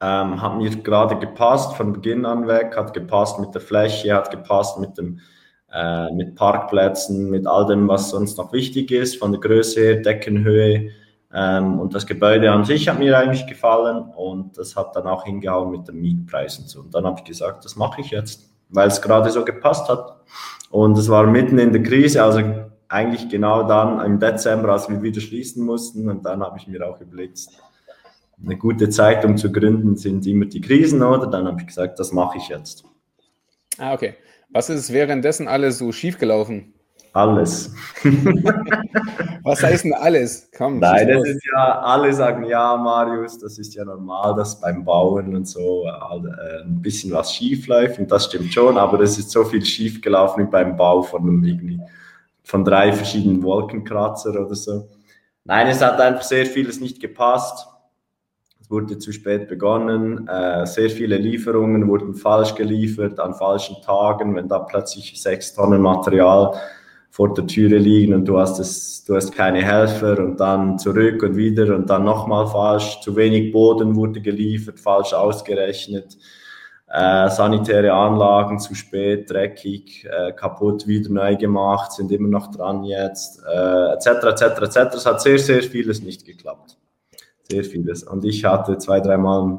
ähm, 0.00 0.40
hat 0.40 0.56
mir 0.56 0.70
gerade 0.70 1.18
gepasst, 1.18 1.74
von 1.76 1.92
Beginn 1.92 2.24
an 2.24 2.46
weg, 2.46 2.76
hat 2.76 2.94
gepasst 2.94 3.40
mit 3.40 3.54
der 3.54 3.60
Fläche, 3.60 4.14
hat 4.14 4.30
gepasst 4.30 4.78
mit 4.78 4.96
dem 4.96 5.20
äh, 5.72 6.10
mit 6.12 6.34
Parkplätzen, 6.34 7.30
mit 7.30 7.46
all 7.46 7.66
dem, 7.66 7.88
was 7.88 8.10
sonst 8.10 8.38
noch 8.38 8.52
wichtig 8.52 8.90
ist, 8.90 9.16
von 9.16 9.32
der 9.32 9.40
Größe 9.40 9.80
her, 9.80 9.96
Deckenhöhe. 9.96 10.92
Ähm, 11.32 11.78
und 11.78 11.94
das 11.94 12.06
Gebäude 12.06 12.50
an 12.50 12.64
sich 12.64 12.88
hat 12.88 12.98
mir 12.98 13.18
eigentlich 13.18 13.46
gefallen 13.46 14.10
und 14.16 14.56
das 14.56 14.76
hat 14.76 14.96
dann 14.96 15.06
auch 15.06 15.24
hingehauen 15.24 15.70
mit 15.70 15.86
den 15.86 16.00
Mietpreisen. 16.00 16.66
So. 16.66 16.80
Und 16.80 16.94
dann 16.94 17.04
habe 17.04 17.18
ich 17.18 17.24
gesagt, 17.24 17.64
das 17.64 17.76
mache 17.76 18.00
ich 18.00 18.10
jetzt, 18.10 18.50
weil 18.70 18.88
es 18.88 19.02
gerade 19.02 19.30
so 19.30 19.44
gepasst 19.44 19.88
hat. 19.88 20.16
Und 20.70 20.96
es 20.96 21.08
war 21.08 21.26
mitten 21.26 21.58
in 21.58 21.72
der 21.72 21.82
Krise, 21.82 22.22
also 22.22 22.40
eigentlich 22.88 23.28
genau 23.28 23.62
dann 23.64 24.04
im 24.04 24.18
Dezember, 24.18 24.72
als 24.72 24.88
wir 24.88 25.02
wieder 25.02 25.20
schließen 25.20 25.64
mussten. 25.64 26.08
Und 26.08 26.24
dann 26.24 26.42
habe 26.42 26.58
ich 26.58 26.66
mir 26.66 26.86
auch 26.88 27.00
überlegt, 27.00 27.38
eine 28.42 28.56
gute 28.56 28.88
Zeit, 28.88 29.24
um 29.24 29.36
zu 29.36 29.52
gründen, 29.52 29.96
sind 29.96 30.26
immer 30.26 30.46
die 30.46 30.60
Krisen, 30.60 31.02
oder? 31.02 31.26
Dann 31.26 31.46
habe 31.46 31.60
ich 31.60 31.66
gesagt, 31.66 31.98
das 31.98 32.12
mache 32.12 32.38
ich 32.38 32.48
jetzt. 32.48 32.84
Ah, 33.78 33.92
okay. 33.92 34.14
Was 34.50 34.70
ist 34.70 34.92
währenddessen 34.92 35.48
alles 35.48 35.78
so 35.78 35.92
schiefgelaufen? 35.92 36.72
Alles. 37.18 37.74
Was 39.42 39.60
heißt 39.60 39.84
denn 39.84 39.92
alles? 39.92 40.48
Komm, 40.56 40.78
Nein, 40.78 41.08
das 41.08 41.26
ist 41.26 41.44
ja, 41.52 41.80
alle 41.80 42.12
sagen 42.12 42.44
ja, 42.44 42.76
Marius, 42.76 43.40
das 43.40 43.58
ist 43.58 43.74
ja 43.74 43.84
normal, 43.84 44.36
dass 44.36 44.60
beim 44.60 44.84
Bauen 44.84 45.34
und 45.34 45.48
so 45.48 45.84
äh, 45.84 46.62
ein 46.62 46.80
bisschen 46.80 47.12
was 47.12 47.34
schief 47.34 47.66
läuft 47.66 47.98
und 47.98 48.12
das 48.12 48.26
stimmt 48.26 48.54
schon, 48.54 48.78
aber 48.78 49.00
es 49.00 49.18
ist 49.18 49.32
so 49.32 49.44
viel 49.44 49.64
schief 49.64 50.00
gelaufen 50.00 50.46
wie 50.46 50.50
beim 50.50 50.76
Bau 50.76 51.02
von 51.02 51.22
einem 51.22 51.42
irgendwie 51.42 51.80
von 52.44 52.64
drei 52.64 52.92
verschiedenen 52.92 53.42
Wolkenkratzer 53.42 54.30
oder 54.30 54.54
so. 54.54 54.86
Nein, 55.44 55.66
es 55.66 55.82
hat 55.82 56.00
einfach 56.00 56.22
sehr 56.22 56.46
vieles 56.46 56.80
nicht 56.80 57.00
gepasst 57.00 57.66
wurde 58.68 58.98
zu 58.98 59.12
spät 59.12 59.48
begonnen. 59.48 60.28
Äh, 60.28 60.66
sehr 60.66 60.90
viele 60.90 61.16
Lieferungen 61.16 61.88
wurden 61.88 62.14
falsch 62.14 62.54
geliefert 62.54 63.18
an 63.18 63.34
falschen 63.34 63.80
Tagen, 63.82 64.36
wenn 64.36 64.46
da 64.46 64.58
plötzlich 64.58 65.20
sechs 65.20 65.54
Tonnen 65.54 65.80
Material 65.80 66.54
vor 67.10 67.34
der 67.34 67.46
Türe 67.46 67.78
liegen 67.78 68.14
und 68.14 68.26
du 68.26 68.38
hast 68.38 68.58
es, 68.58 69.04
du 69.04 69.16
hast 69.16 69.32
keine 69.32 69.62
Helfer 69.62 70.18
und 70.18 70.38
dann 70.38 70.78
zurück 70.78 71.22
und 71.22 71.36
wieder 71.36 71.74
und 71.74 71.90
dann 71.90 72.04
nochmal 72.04 72.46
falsch. 72.46 73.00
Zu 73.00 73.16
wenig 73.16 73.52
Boden 73.52 73.96
wurde 73.96 74.20
geliefert, 74.20 74.78
falsch 74.78 75.12
ausgerechnet. 75.12 76.16
Äh, 76.90 77.28
sanitäre 77.28 77.92
Anlagen 77.92 78.58
zu 78.58 78.74
spät, 78.74 79.30
dreckig, 79.30 80.06
äh, 80.10 80.32
kaputt, 80.32 80.86
wieder 80.86 81.10
neu 81.10 81.36
gemacht, 81.36 81.92
sind 81.92 82.10
immer 82.12 82.28
noch 82.28 82.50
dran 82.50 82.84
jetzt, 82.84 83.42
etc. 83.42 84.06
etc. 84.06 84.42
etc. 84.62 84.94
Es 84.94 85.04
hat 85.04 85.20
sehr, 85.20 85.38
sehr 85.38 85.62
vieles 85.62 86.02
nicht 86.02 86.24
geklappt 86.24 86.78
sehr 87.50 87.64
vieles. 87.64 88.02
Und 88.02 88.24
ich 88.24 88.44
hatte 88.44 88.78
zwei, 88.78 89.00
dreimal 89.00 89.58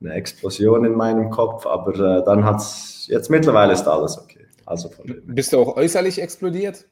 eine 0.00 0.12
Explosion 0.12 0.84
in 0.84 0.94
meinem 0.94 1.30
Kopf, 1.30 1.66
aber 1.66 2.18
äh, 2.18 2.24
dann 2.24 2.44
hat 2.44 2.56
es, 2.56 3.06
jetzt 3.08 3.30
mittlerweile 3.30 3.72
ist 3.72 3.86
alles 3.86 4.18
okay. 4.18 4.33
Also 4.66 4.90
Bist 5.24 5.52
du 5.52 5.58
auch 5.58 5.76
äußerlich 5.76 6.20
explodiert? 6.20 6.86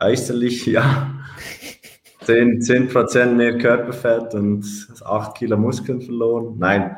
äußerlich, 0.00 0.66
ja. 0.66 1.14
10%, 2.26 3.06
10 3.06 3.36
mehr 3.36 3.58
Körperfett 3.58 4.34
und 4.34 4.64
8 5.04 5.36
Kilo 5.36 5.56
Muskeln 5.56 6.00
verloren. 6.00 6.54
Nein. 6.58 6.96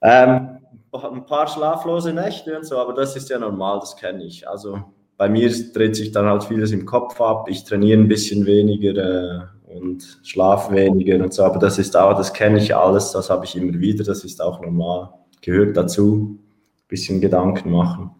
Ähm, 0.00 0.58
ein 0.92 1.26
paar 1.26 1.48
schlaflose 1.48 2.12
Nächte 2.12 2.56
und 2.56 2.64
so, 2.64 2.78
aber 2.78 2.92
das 2.92 3.16
ist 3.16 3.28
ja 3.28 3.38
normal, 3.38 3.80
das 3.80 3.96
kenne 3.96 4.22
ich. 4.24 4.48
Also 4.48 4.80
bei 5.16 5.28
mir 5.28 5.50
dreht 5.72 5.96
sich 5.96 6.12
dann 6.12 6.26
halt 6.26 6.44
vieles 6.44 6.70
im 6.72 6.86
Kopf 6.86 7.20
ab. 7.20 7.48
Ich 7.50 7.64
trainiere 7.64 7.98
ein 7.98 8.08
bisschen 8.08 8.46
weniger 8.46 9.50
äh, 9.66 9.74
und 9.76 10.20
schlafe 10.22 10.74
weniger 10.74 11.22
und 11.22 11.34
so, 11.34 11.42
aber 11.44 11.58
das 11.58 11.78
ist 11.78 11.96
auch, 11.96 12.16
das 12.16 12.32
kenne 12.32 12.58
ich 12.58 12.74
alles, 12.74 13.12
das 13.12 13.28
habe 13.28 13.44
ich 13.44 13.56
immer 13.56 13.78
wieder, 13.78 14.04
das 14.04 14.24
ist 14.24 14.40
auch 14.40 14.60
normal, 14.60 15.10
gehört 15.42 15.76
dazu. 15.76 16.38
Ein 16.38 16.88
bisschen 16.88 17.20
Gedanken 17.20 17.72
machen. 17.72 18.12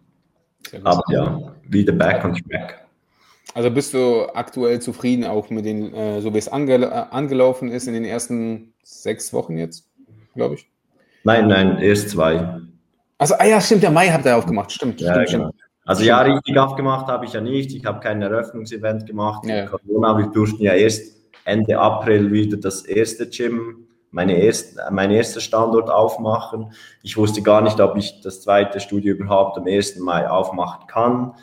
Aber 0.84 1.02
ja, 1.10 1.54
wieder 1.68 1.92
back 1.92 2.24
on 2.24 2.34
track. 2.34 2.86
Also 3.54 3.70
bist 3.70 3.94
du 3.94 4.26
aktuell 4.34 4.80
zufrieden 4.80 5.24
auch 5.24 5.48
mit 5.50 5.64
den, 5.64 5.94
äh, 5.94 6.20
so 6.20 6.34
wie 6.34 6.38
es 6.38 6.48
ange 6.48 6.74
äh, 6.74 7.04
angelaufen 7.10 7.70
ist 7.70 7.86
in 7.86 7.94
den 7.94 8.04
ersten 8.04 8.74
sechs 8.82 9.32
Wochen 9.32 9.56
jetzt, 9.56 9.88
glaube 10.34 10.56
ich? 10.56 10.68
Nein, 11.24 11.48
nein, 11.48 11.78
erst 11.78 12.10
zwei. 12.10 12.60
Also, 13.18 13.34
ah 13.38 13.46
ja, 13.46 13.60
stimmt, 13.60 13.82
der 13.82 13.90
Mai 13.90 14.08
habt 14.08 14.26
ihr 14.26 14.36
aufgemacht, 14.36 14.70
stimmt. 14.72 15.00
Ja, 15.00 15.12
stimmt, 15.12 15.28
genau. 15.28 15.48
stimmt. 15.48 15.62
Also 15.86 16.02
ja, 16.02 16.20
richtig 16.20 16.58
aufgemacht 16.58 17.06
habe 17.06 17.24
ich 17.26 17.32
ja 17.32 17.40
nicht. 17.40 17.72
Ich 17.72 17.84
habe 17.84 18.00
kein 18.00 18.20
Eröffnungsevent 18.20 19.06
gemacht. 19.06 19.46
Ja. 19.46 19.66
Corona, 19.66 20.18
wir 20.18 20.26
durften 20.26 20.62
ja 20.62 20.72
erst 20.72 21.16
Ende 21.44 21.78
April 21.78 22.32
wieder 22.32 22.56
das 22.56 22.84
erste 22.84 23.28
Gym, 23.28 23.85
meine 24.16 24.38
erste, 24.38 24.80
mein 24.90 25.10
erster 25.10 25.40
Standort 25.40 25.90
aufmachen. 25.90 26.72
Ich 27.02 27.18
wusste 27.18 27.42
gar 27.42 27.60
nicht, 27.60 27.78
ob 27.80 27.98
ich 27.98 28.22
das 28.22 28.40
zweite 28.40 28.80
Studio 28.80 29.14
überhaupt 29.14 29.58
am 29.58 29.66
1. 29.66 29.98
Mai 29.98 30.26
aufmachen 30.26 30.86
kann. 30.86 31.34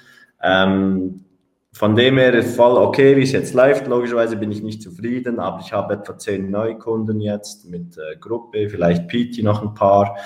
Ähm, 0.41 1.23
von 1.71 1.95
dem 1.95 2.17
her 2.17 2.33
ist 2.33 2.55
voll 2.55 2.75
okay, 2.77 3.15
wie 3.15 3.21
es 3.21 3.31
jetzt 3.31 3.53
läuft. 3.53 3.85
Logischerweise 3.85 4.37
bin 4.37 4.51
ich 4.51 4.63
nicht 4.63 4.81
zufrieden, 4.81 5.39
aber 5.39 5.59
ich 5.59 5.71
habe 5.71 5.93
etwa 5.93 6.17
zehn 6.17 6.49
Neukunden 6.49 7.21
jetzt 7.21 7.69
mit 7.69 7.95
äh, 7.97 8.17
Gruppe, 8.19 8.67
vielleicht 8.69 9.07
PT 9.07 9.43
noch 9.43 9.61
ein 9.61 9.75
paar. 9.75 10.17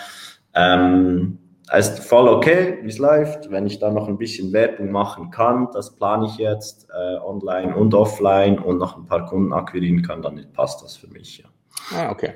Ähm, 0.54 1.40
es 1.70 1.90
ist 1.90 2.00
voll 2.08 2.30
okay, 2.30 2.80
wie 2.82 2.88
es 2.90 2.98
läuft. 2.98 3.52
Wenn 3.52 3.68
ich 3.68 3.78
da 3.80 3.92
noch 3.92 4.08
ein 4.08 4.18
bisschen 4.18 4.54
Werbung 4.54 4.90
machen 4.90 5.32
kann, 5.32 5.68
das 5.74 5.98
plane 5.98 6.28
ich 6.28 6.38
jetzt 6.38 6.88
äh, 6.98 7.18
online 7.18 7.76
und 7.76 7.94
offline 7.94 8.58
und 8.58 8.78
noch 8.78 8.96
ein 8.96 9.06
paar 9.06 9.26
Kunden 9.26 9.52
akquirieren 9.52 10.02
kann, 10.02 10.22
dann 10.22 10.42
passt 10.54 10.82
das 10.82 10.96
für 10.96 11.10
mich. 11.10 11.40
Ja. 11.40 11.50
Ah, 11.92 12.12
okay. 12.12 12.34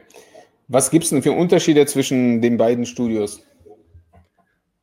Was 0.68 0.90
gibt 0.90 1.04
es 1.04 1.10
denn 1.10 1.22
für 1.22 1.34
Unterschiede 1.34 1.86
zwischen 1.86 2.42
den 2.42 2.58
beiden 2.58 2.86
Studios? 2.86 3.44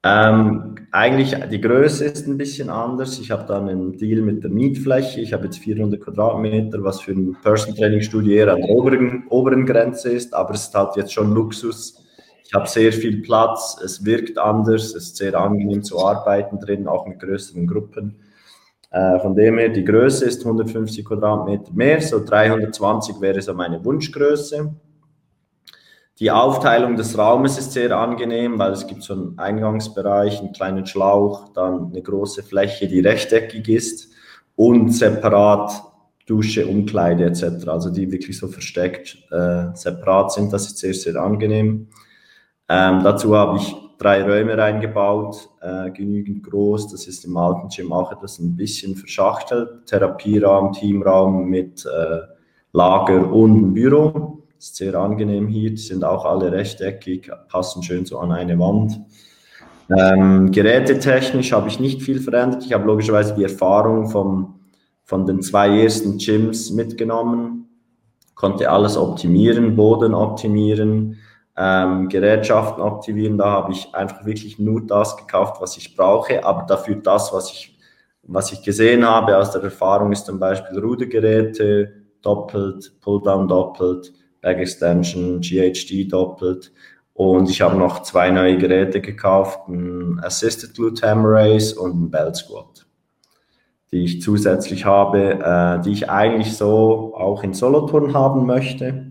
Ähm, 0.05 0.77
eigentlich 0.93 1.35
die 1.51 1.61
Größe 1.61 2.05
ist 2.05 2.27
ein 2.27 2.39
bisschen 2.39 2.71
anders. 2.71 3.19
Ich 3.19 3.31
habe 3.31 3.47
dann 3.47 3.69
einen 3.69 3.99
Deal 3.99 4.21
mit 4.23 4.45
der 4.45 4.51
Mietfläche. 4.51 5.21
Ich 5.21 5.33
habe 5.33 5.45
jetzt 5.45 5.59
400 5.59 6.01
Quadratmeter, 6.01 6.85
was 6.85 7.01
für 7.01 7.13
ein 7.13 7.37
Person 7.43 7.75
Training 7.75 8.03
Studio 8.03 8.33
eher 8.33 8.53
an 8.53 8.61
der 8.61 8.71
oberen, 8.71 9.25
oberen 9.29 9.67
Grenze 9.67 10.11
ist, 10.11 10.35
aber 10.35 10.55
es 10.55 10.65
ist 10.65 10.75
halt 10.75 10.97
jetzt 10.97 11.13
schon 11.13 11.33
Luxus 11.33 12.05
ich 12.49 12.55
habe 12.55 12.67
sehr 12.67 12.95
viel 12.95 13.21
Platz, 13.21 13.79
es 13.85 14.07
wirkt 14.07 14.39
anders, 14.39 14.95
es 14.95 14.95
ist 14.95 15.17
sehr 15.17 15.35
angenehm 15.35 15.83
zu 15.83 16.03
arbeiten 16.03 16.59
drin, 16.59 16.89
auch 16.89 17.07
mit 17.07 17.21
größeren 17.21 17.67
Gruppen. 17.67 18.17
Äh, 18.99 19.21
von 19.21 19.37
dem 19.37 19.59
her, 19.59 19.69
die 19.69 19.85
Größe 19.85 20.25
ist 20.25 20.45
150 20.45 21.05
Quadratmeter 21.05 21.73
mehr, 21.73 22.01
so 22.01 22.25
320 22.25 23.21
wäre 23.21 23.41
so 23.41 23.55
meine 23.55 23.85
Wunschgröße. 23.85 24.75
Die 26.19 26.33
Aufteilung 26.33 26.97
des 26.97 27.17
Raumes 27.17 27.59
ist 27.59 27.73
sehr 27.73 27.97
angenehm, 27.97 28.59
weil 28.59 28.73
es 28.73 28.89
gibt 28.89 29.05
so 29.05 29.13
einen 29.13 29.39
Eingangsbereich, 29.39 30.41
einen 30.41 30.53
kleinen 30.53 30.85
Schlauch, 30.85 31.53
dann 31.53 31.91
eine 31.91 32.03
große 32.03 32.43
Fläche, 32.43 32.89
die 32.89 32.99
rechteckig 32.99 33.69
ist 33.69 34.09
und 34.57 34.91
separat 34.91 35.71
Dusche, 36.27 36.67
Umkleide 36.67 37.25
etc. 37.25 37.69
Also 37.69 37.91
die 37.91 38.11
wirklich 38.11 38.37
so 38.37 38.49
versteckt 38.49 39.17
äh, 39.31 39.67
separat 39.75 40.33
sind. 40.33 40.53
Das 40.53 40.67
ist 40.67 40.79
sehr, 40.79 40.93
sehr 40.93 41.23
angenehm. 41.23 41.89
Ähm, 42.69 43.03
dazu 43.05 43.37
habe 43.37 43.59
ich 43.59 43.77
drei 43.99 44.23
Räume 44.23 44.57
reingebaut, 44.57 45.49
äh, 45.61 45.91
genügend 45.91 46.45
groß. 46.45 46.91
Das 46.93 47.07
ist 47.07 47.25
im 47.25 47.37
alten 47.37 47.69
Gym 47.69 47.93
auch 47.93 48.13
etwas 48.13 48.39
ein 48.39 48.57
bisschen 48.57 48.95
verschachtelt. 48.97 49.87
Therapieraum, 49.87 50.73
Teamraum 50.73 51.47
mit 51.49 51.85
äh, 51.85 52.21
Lager 52.73 53.31
und 53.33 53.75
Büro. 53.75 54.45
Ist 54.59 54.77
sehr 54.77 54.95
angenehm 54.95 55.49
hier. 55.49 55.71
Die 55.71 55.77
sind 55.77 56.05
auch 56.05 56.25
alle 56.25 56.51
rechteckig, 56.51 57.31
passen 57.49 57.83
schön 57.83 58.07
so 58.07 58.19
an 58.19 58.33
eine 58.33 58.59
Wand. 58.59 59.01
Ähm, 59.91 60.51
gerätetechnisch 60.51 61.53
habe 61.53 61.69
ich 61.69 61.81
nicht 61.81 62.03
viel 62.03 62.21
verändert. 62.21 62.65
Ich 62.65 62.73
habe 62.73 62.85
logischerweise 62.85 63.35
die 63.35 63.45
Erfahrung 63.45 64.09
vom, 64.09 64.61
von 65.05 65.27
den 65.27 65.41
zwei 65.43 65.83
ersten 65.83 66.19
Gyms 66.19 66.71
mitgenommen, 66.71 67.69
konnte 68.35 68.71
alles 68.71 68.97
optimieren, 68.97 69.77
Boden 69.77 70.15
optimieren, 70.15 71.17
ähm, 71.59 72.09
Gerätschaften 72.09 72.83
aktivieren. 72.83 73.37
Da 73.37 73.51
habe 73.51 73.73
ich 73.73 73.93
einfach 73.93 74.25
wirklich 74.25 74.59
nur 74.59 74.87
das 74.87 75.17
gekauft, 75.17 75.61
was 75.61 75.77
ich 75.77 75.97
brauche, 75.97 76.45
aber 76.45 76.63
dafür 76.63 76.97
das, 76.97 77.33
was 77.33 77.51
ich, 77.51 77.77
was 78.23 78.53
ich 78.53 78.63
gesehen 78.63 79.05
habe 79.05 79.37
aus 79.37 79.51
der 79.51 79.63
Erfahrung, 79.63 80.13
ist 80.13 80.27
zum 80.27 80.39
Beispiel 80.39 80.79
Rudergeräte 80.79 81.93
doppelt, 82.23 82.93
Pulldown 83.01 83.49
doppelt, 83.49 84.13
Back 84.41 84.59
Extension, 84.59 85.41
GHD 85.41 86.11
doppelt. 86.11 86.73
Und 87.13 87.51
ich 87.51 87.61
habe 87.61 87.77
noch 87.77 88.03
zwei 88.03 88.31
neue 88.31 88.57
Geräte 88.59 89.01
gekauft, 89.01 89.67
ein 89.69 90.21
Assisted 90.23 90.75
Glute 90.75 91.09
Hammer 91.11 91.31
Race 91.31 91.73
und 91.73 92.01
ein 92.01 92.11
Belt 92.13 92.37
Squat, 92.37 92.87
die 93.91 94.05
ich 94.05 94.23
zusätzlich 94.23 94.85
habe, 94.85 95.33
äh, 95.33 95.83
die 95.83 95.91
ich 95.91 96.09
eigentlich 96.09 96.57
so 96.57 97.17
auch 97.17 97.43
in 97.43 97.55
Soloturn 97.55 98.15
haben 98.15 98.47
möchte. 98.47 99.11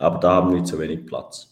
Aber 0.00 0.18
da 0.18 0.32
haben 0.32 0.52
wir 0.52 0.64
zu 0.64 0.80
wenig 0.80 1.06
Platz. 1.06 1.51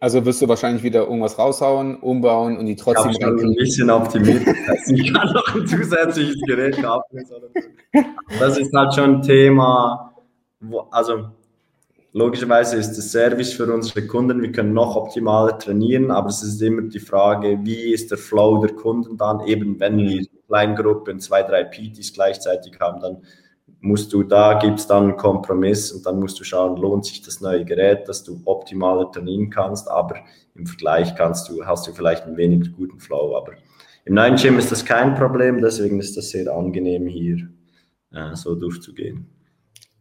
Also 0.00 0.24
wirst 0.24 0.40
du 0.40 0.48
wahrscheinlich 0.48 0.82
wieder 0.84 1.00
irgendwas 1.00 1.38
raushauen, 1.38 1.96
umbauen 1.96 2.56
und 2.56 2.66
die 2.66 2.76
trotzdem. 2.76 3.10
Ich 3.10 3.22
habe 3.22 3.40
ein 3.40 3.54
bisschen 3.54 3.90
optimiert. 3.90 4.46
ich 4.86 5.12
kann 5.12 5.32
noch 5.32 5.54
ein 5.54 5.66
zusätzliches 5.66 6.40
Gerät 6.46 6.80
kaufen. 6.80 7.24
Das 8.38 8.58
ist 8.58 8.72
halt 8.72 8.94
schon 8.94 9.16
ein 9.16 9.22
Thema, 9.22 10.14
wo, 10.60 10.80
also 10.90 11.30
logischerweise 12.12 12.76
ist 12.76 12.92
der 12.92 13.02
Service 13.02 13.52
für 13.52 13.72
unsere 13.72 14.06
Kunden, 14.06 14.40
wir 14.40 14.52
können 14.52 14.72
noch 14.72 14.94
optimaler 14.94 15.58
trainieren, 15.58 16.10
aber 16.10 16.28
es 16.28 16.42
ist 16.42 16.62
immer 16.62 16.82
die 16.82 17.00
Frage, 17.00 17.58
wie 17.62 17.92
ist 17.92 18.10
der 18.10 18.18
Flow 18.18 18.58
der 18.64 18.74
Kunden 18.76 19.16
dann, 19.16 19.40
eben 19.46 19.80
wenn 19.80 19.98
wir 19.98 20.24
Kleingruppen, 20.46 21.20
zwei, 21.20 21.42
drei 21.42 21.64
PTs 21.64 22.12
gleichzeitig 22.14 22.78
haben, 22.80 23.00
dann 23.00 23.22
musst 23.80 24.12
du, 24.12 24.22
da 24.22 24.58
gibt 24.58 24.80
es 24.80 24.86
dann 24.86 25.04
einen 25.04 25.16
Kompromiss 25.16 25.92
und 25.92 26.04
dann 26.04 26.18
musst 26.18 26.38
du 26.40 26.44
schauen, 26.44 26.76
lohnt 26.76 27.06
sich 27.06 27.22
das 27.22 27.40
neue 27.40 27.64
Gerät, 27.64 28.08
dass 28.08 28.24
du 28.24 28.40
optimaler 28.44 29.10
trainieren 29.10 29.50
kannst, 29.50 29.90
aber 29.90 30.16
im 30.54 30.66
Vergleich 30.66 31.14
kannst 31.14 31.48
du, 31.48 31.64
hast 31.64 31.86
du 31.86 31.92
vielleicht 31.92 32.24
einen 32.24 32.36
weniger 32.36 32.70
guten 32.70 32.98
Flow. 32.98 33.36
Aber 33.36 33.52
im 34.04 34.14
neuen 34.14 34.36
Gym 34.36 34.58
ist 34.58 34.72
das 34.72 34.84
kein 34.84 35.14
Problem, 35.14 35.60
deswegen 35.60 36.00
ist 36.00 36.16
das 36.16 36.30
sehr 36.30 36.52
angenehm 36.52 37.06
hier 37.06 37.48
äh, 38.12 38.34
so 38.34 38.54
durchzugehen. 38.54 39.26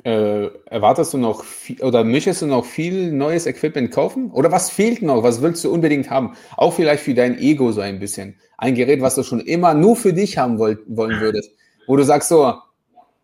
Äh, 0.04 0.48
erwartest 0.66 1.14
du 1.14 1.18
noch 1.18 1.44
viel, 1.44 1.82
oder 1.82 2.04
möchtest 2.04 2.42
du 2.42 2.46
noch 2.46 2.66
viel 2.66 3.12
neues 3.12 3.46
Equipment 3.46 3.92
kaufen? 3.92 4.32
Oder 4.32 4.52
was 4.52 4.70
fehlt 4.70 5.02
noch? 5.02 5.24
Was 5.24 5.42
willst 5.42 5.64
du 5.66 5.72
unbedingt 5.72 6.10
haben? 6.10 6.34
Auch 6.56 6.74
vielleicht 6.74 7.04
für 7.04 7.14
dein 7.14 7.38
Ego 7.38 7.72
so 7.72 7.82
ein 7.82 8.00
bisschen. 8.00 8.38
Ein 8.58 8.76
Gerät, 8.76 9.02
was 9.02 9.16
du 9.16 9.24
schon 9.24 9.42
immer 9.42 9.74
nur 9.74 9.96
für 9.96 10.14
dich 10.14 10.38
haben 10.38 10.60
wollt, 10.60 10.80
wollen 10.88 11.20
würdest. 11.20 11.52
Wo 11.88 11.96
du 11.96 12.04
sagst 12.04 12.30
so, 12.30 12.54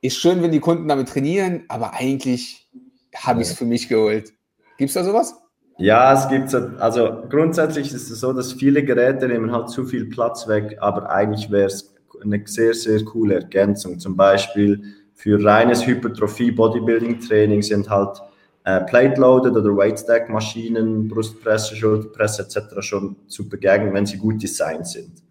ist 0.03 0.17
schön, 0.17 0.43
wenn 0.43 0.51
die 0.51 0.59
Kunden 0.59 0.87
damit 0.89 1.07
trainieren, 1.07 1.63
aber 1.69 1.93
eigentlich 1.93 2.69
habe 3.15 3.41
ich 3.41 3.47
es 3.47 3.53
für 3.53 3.65
mich 3.65 3.87
geholt. 3.87 4.33
Gibt 4.77 4.89
es 4.89 4.95
da 4.95 5.03
sowas? 5.03 5.33
Ja, 5.77 6.13
es 6.13 6.27
gibt 6.27 6.53
also 6.53 7.23
grundsätzlich 7.29 7.93
ist 7.93 8.11
es 8.11 8.19
so, 8.19 8.33
dass 8.33 8.53
viele 8.53 8.83
Geräte 8.83 9.27
nehmen 9.27 9.51
halt 9.51 9.69
zu 9.69 9.85
viel 9.85 10.09
Platz 10.09 10.47
weg, 10.47 10.77
aber 10.81 11.09
eigentlich 11.09 11.49
wäre 11.49 11.67
es 11.67 11.95
eine 12.21 12.41
sehr, 12.45 12.73
sehr 12.73 13.03
coole 13.05 13.35
Ergänzung. 13.35 13.97
Zum 13.97 14.17
Beispiel 14.17 14.83
für 15.13 15.43
reines 15.43 15.87
Hypertrophie-Bodybuilding-Training 15.87 17.61
sind 17.61 17.89
halt 17.89 18.21
äh, 18.65 18.81
Plate-Loaded 18.81 19.55
oder 19.55 19.75
Weight-Stack-Maschinen, 19.75 21.07
Brustpresse, 21.07 21.75
Schulterpresse 21.75 22.43
etc. 22.43 22.81
schon 22.81 23.15
zu 23.27 23.47
begegnen, 23.47 23.93
wenn 23.93 24.05
sie 24.05 24.17
gut 24.17 24.43
designt 24.43 24.87
sind. 24.87 25.23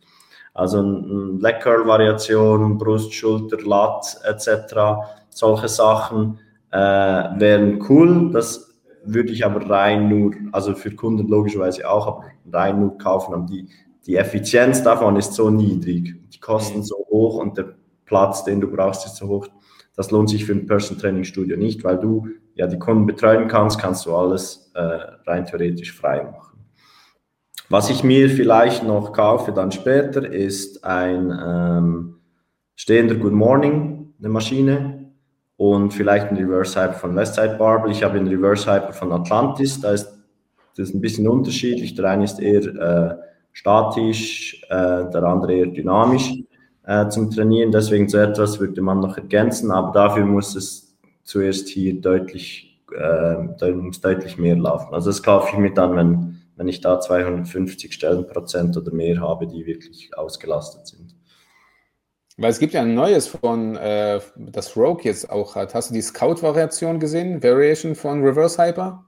Also 0.54 0.82
ein 0.82 1.40
Leg 1.40 1.60
Curl 1.60 1.86
Variation, 1.86 2.76
Brust, 2.78 3.12
Schulter, 3.14 3.58
Lat 3.62 4.18
etc. 4.24 4.74
Solche 5.30 5.68
Sachen 5.68 6.38
äh, 6.70 6.76
wären 6.76 7.82
cool. 7.88 8.30
Das 8.32 8.72
würde 9.04 9.32
ich 9.32 9.44
aber 9.44 9.68
rein 9.68 10.08
nur, 10.08 10.34
also 10.52 10.74
für 10.74 10.90
Kunden 10.94 11.26
logischerweise 11.28 11.88
auch, 11.88 12.06
aber 12.06 12.24
rein 12.52 12.80
nur 12.80 12.98
kaufen. 12.98 13.34
Und 13.34 13.50
die, 13.50 13.68
die 14.06 14.16
Effizienz 14.16 14.82
davon 14.82 15.16
ist 15.16 15.34
so 15.34 15.50
niedrig, 15.50 16.14
die 16.30 16.40
Kosten 16.40 16.78
mhm. 16.78 16.84
so 16.84 16.96
hoch 17.10 17.38
und 17.38 17.56
der 17.56 17.74
Platz, 18.04 18.44
den 18.44 18.60
du 18.60 18.70
brauchst, 18.70 19.06
ist 19.06 19.16
so 19.16 19.28
hoch. 19.28 19.48
Das 19.96 20.10
lohnt 20.10 20.30
sich 20.30 20.44
für 20.44 20.52
ein 20.52 20.66
Person 20.66 20.98
Training 20.98 21.24
Studio 21.24 21.56
nicht, 21.56 21.84
weil 21.84 21.98
du 21.98 22.28
ja 22.54 22.66
die 22.66 22.78
Kunden 22.78 23.06
betreuen 23.06 23.48
kannst, 23.48 23.78
kannst 23.78 24.06
du 24.06 24.14
alles 24.14 24.70
äh, 24.74 24.80
rein 24.80 25.44
theoretisch 25.44 25.92
frei 25.92 26.24
machen. 26.24 26.51
Was 27.72 27.88
ich 27.88 28.04
mir 28.04 28.28
vielleicht 28.28 28.84
noch 28.84 29.14
kaufe 29.14 29.50
dann 29.50 29.72
später, 29.72 30.30
ist 30.30 30.84
ein 30.84 31.32
ähm, 31.42 32.16
stehender 32.76 33.14
Good 33.14 33.32
Morning, 33.32 34.12
eine 34.18 34.28
Maschine, 34.28 35.10
und 35.56 35.94
vielleicht 35.94 36.26
ein 36.26 36.36
Reverse 36.36 36.78
Hyper 36.78 36.92
von 36.92 37.16
Westside 37.16 37.56
Barbell. 37.58 37.90
Ich 37.90 38.02
habe 38.02 38.18
einen 38.18 38.28
Reverse 38.28 38.70
Hyper 38.70 38.92
von 38.92 39.10
Atlantis, 39.10 39.80
da 39.80 39.92
ist 39.92 40.06
das 40.76 40.90
ist 40.90 40.94
ein 40.94 41.00
bisschen 41.00 41.26
unterschiedlich. 41.26 41.94
Der 41.94 42.10
eine 42.10 42.24
ist 42.24 42.40
eher 42.40 42.60
äh, 42.62 43.16
statisch, 43.52 44.62
äh, 44.68 45.10
der 45.10 45.22
andere 45.22 45.54
eher 45.54 45.66
dynamisch 45.68 46.30
äh, 46.84 47.08
zum 47.08 47.30
Trainieren. 47.30 47.72
Deswegen 47.72 48.06
so 48.06 48.18
etwas 48.18 48.60
würde 48.60 48.82
man 48.82 49.00
noch 49.00 49.16
ergänzen, 49.16 49.70
aber 49.70 49.92
dafür 49.92 50.26
muss 50.26 50.54
es 50.56 50.94
zuerst 51.24 51.70
hier 51.70 51.98
deutlich, 51.98 52.82
äh, 52.94 53.36
deutlich 53.58 54.36
mehr 54.36 54.56
laufen. 54.56 54.92
Also 54.92 55.08
das 55.08 55.22
kaufe 55.22 55.48
ich 55.52 55.58
mir 55.58 55.72
dann, 55.72 55.96
wenn, 55.96 56.41
wenn 56.62 56.68
ich 56.68 56.80
da 56.80 57.00
250 57.00 57.92
Stellenprozent 57.92 58.76
oder 58.76 58.94
mehr 58.94 59.20
habe, 59.20 59.48
die 59.48 59.66
wirklich 59.66 60.16
ausgelastet 60.16 60.86
sind. 60.86 61.16
Weil 62.36 62.52
es 62.52 62.60
gibt 62.60 62.72
ja 62.72 62.82
ein 62.82 62.94
neues 62.94 63.26
von, 63.26 63.74
äh, 63.74 64.20
das 64.36 64.76
Rogue 64.76 65.02
jetzt 65.02 65.28
auch 65.28 65.56
hat. 65.56 65.74
Hast 65.74 65.90
du 65.90 65.94
die 65.94 66.02
Scout-Variation 66.02 67.00
gesehen? 67.00 67.42
Variation 67.42 67.96
von 67.96 68.22
Reverse 68.22 68.62
Hyper? 68.62 69.04